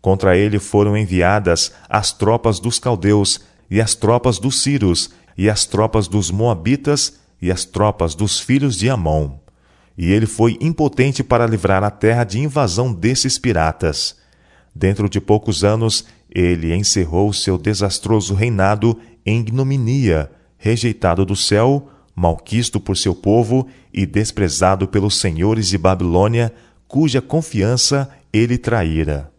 Contra 0.00 0.36
ele 0.36 0.58
foram 0.58 0.96
enviadas 0.96 1.72
as 1.88 2.12
tropas 2.12 2.58
dos 2.58 2.78
caldeus, 2.78 3.40
e 3.70 3.80
as 3.80 3.94
tropas 3.94 4.38
dos 4.38 4.62
Círios, 4.62 5.10
e 5.36 5.48
as 5.48 5.64
tropas 5.64 6.08
dos 6.08 6.30
Moabitas, 6.30 7.20
e 7.40 7.50
as 7.50 7.64
tropas 7.64 8.14
dos 8.14 8.38
filhos 8.38 8.76
de 8.76 8.90
Amon 8.90 9.38
e 9.96 10.12
ele 10.12 10.26
foi 10.26 10.58
impotente 10.60 11.22
para 11.22 11.46
livrar 11.46 11.82
a 11.84 11.90
terra 11.90 12.24
de 12.24 12.40
invasão 12.40 12.92
desses 12.92 13.38
piratas. 13.38 14.16
Dentro 14.74 15.08
de 15.08 15.20
poucos 15.20 15.62
anos, 15.62 16.04
ele 16.28 16.74
encerrou 16.74 17.32
seu 17.32 17.56
desastroso 17.56 18.34
reinado 18.34 18.98
em 19.24 19.40
ignominia, 19.40 20.30
rejeitado 20.56 21.24
do 21.24 21.36
céu, 21.36 21.88
malquisto 22.14 22.78
por 22.78 22.96
seu 22.96 23.14
povo 23.14 23.68
e 23.92 24.06
desprezado 24.06 24.86
pelos 24.86 25.18
senhores 25.18 25.68
de 25.68 25.78
Babilônia, 25.78 26.52
cuja 26.86 27.20
confiança 27.20 28.10
ele 28.32 28.56
traíra. 28.56 29.32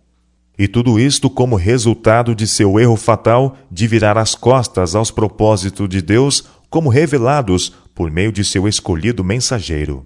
E 0.57 0.67
tudo 0.67 0.99
isto 0.99 1.29
como 1.29 1.55
resultado 1.55 2.33
de 2.33 2.47
seu 2.47 2.79
erro 2.79 2.95
fatal 2.95 3.57
de 3.69 3.87
virar 3.87 4.17
as 4.17 4.35
costas 4.35 4.95
aos 4.95 5.11
propósitos 5.11 5.89
de 5.89 6.01
Deus, 6.01 6.45
como 6.69 6.89
revelados 6.89 7.73
por 7.93 8.09
meio 8.09 8.31
de 8.31 8.43
seu 8.43 8.67
escolhido 8.67 9.23
mensageiro. 9.23 10.05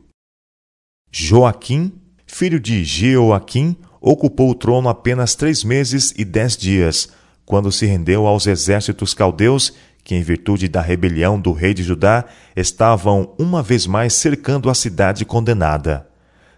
Joaquim, 1.12 1.92
filho 2.26 2.60
de 2.60 2.84
Jeoaquim, 2.84 3.76
ocupou 4.02 4.52
o 4.52 4.56
trono 4.56 4.90
apenas 4.90 5.36
três 5.36 5.64
meses 5.64 6.14
e 6.18 6.24
dez 6.24 6.56
dias, 6.56 7.10
quando 7.50 7.72
se 7.72 7.88
rendeu 7.88 8.28
aos 8.28 8.46
exércitos 8.46 9.16
caldeus, 9.16 9.74
que, 10.04 10.14
em 10.14 10.22
virtude 10.22 10.68
da 10.68 10.82
rebelião 10.82 11.42
do 11.42 11.52
rei 11.52 11.74
de 11.74 11.82
Judá, 11.82 12.26
estavam 12.56 13.34
uma 13.40 13.64
vez 13.64 13.88
mais 13.88 14.14
cercando 14.14 14.70
a 14.70 14.76
cidade 14.76 15.26
condenada. 15.26 16.08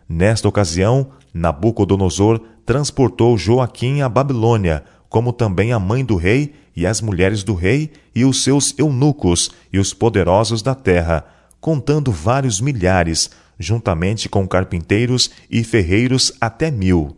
Nesta 0.07 0.49
ocasião, 0.49 1.11
Nabucodonosor 1.33 2.41
transportou 2.65 3.37
Joaquim 3.37 4.01
à 4.01 4.09
Babilônia, 4.09 4.83
como 5.07 5.31
também 5.31 5.71
a 5.71 5.79
mãe 5.79 6.03
do 6.03 6.17
rei 6.17 6.55
e 6.75 6.85
as 6.85 6.99
mulheres 6.99 7.41
do 7.41 7.53
rei 7.53 7.93
e 8.13 8.25
os 8.25 8.43
seus 8.43 8.77
eunucos 8.77 9.49
e 9.71 9.79
os 9.79 9.93
poderosos 9.93 10.61
da 10.61 10.75
terra, 10.75 11.23
contando 11.61 12.11
vários 12.11 12.59
milhares, 12.59 13.29
juntamente 13.57 14.27
com 14.27 14.45
carpinteiros 14.45 15.31
e 15.49 15.63
ferreiros 15.63 16.33
até 16.41 16.69
mil. 16.69 17.15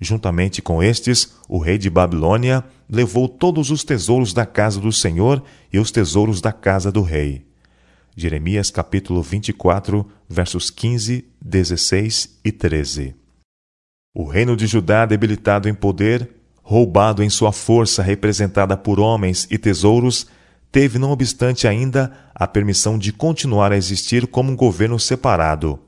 Juntamente 0.00 0.60
com 0.60 0.82
estes, 0.82 1.34
o 1.48 1.58
rei 1.58 1.78
de 1.78 1.88
Babilônia 1.88 2.64
levou 2.88 3.28
todos 3.28 3.70
os 3.70 3.82
tesouros 3.82 4.32
da 4.32 4.44
casa 4.44 4.80
do 4.80 4.92
Senhor 4.92 5.42
e 5.72 5.78
os 5.78 5.90
tesouros 5.90 6.40
da 6.40 6.52
casa 6.52 6.92
do 6.92 7.02
rei. 7.02 7.46
Jeremias 8.14 8.70
capítulo 8.70 9.22
24, 9.22 10.06
versos 10.28 10.70
15, 10.70 11.24
16 11.40 12.40
e 12.44 12.52
13. 12.52 13.14
O 14.14 14.24
reino 14.24 14.56
de 14.56 14.66
Judá 14.66 15.04
debilitado 15.04 15.68
em 15.68 15.74
poder, 15.74 16.30
roubado 16.62 17.22
em 17.22 17.28
sua 17.28 17.52
força 17.52 18.02
representada 18.02 18.76
por 18.76 18.98
homens 18.98 19.46
e 19.50 19.58
tesouros, 19.58 20.26
teve, 20.72 20.98
não 20.98 21.10
obstante 21.10 21.68
ainda, 21.68 22.12
a 22.34 22.46
permissão 22.46 22.98
de 22.98 23.12
continuar 23.12 23.72
a 23.72 23.76
existir 23.76 24.26
como 24.26 24.50
um 24.50 24.56
governo 24.56 24.98
separado. 24.98 25.78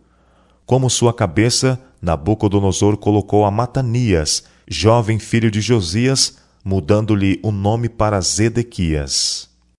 Como 0.66 0.90
sua 0.90 1.14
cabeça, 1.14 1.81
Nabucodonosor 2.01 2.97
colocou 2.97 3.45
a 3.45 3.51
Matanias, 3.51 4.45
jovem 4.69 5.19
filho 5.19 5.51
de 5.51 5.61
Josias, 5.61 6.39
mudando-lhe 6.65 7.41
o 7.43 7.51
nome 7.51 7.89
para 7.89 8.21
Zedequias. 8.21 9.48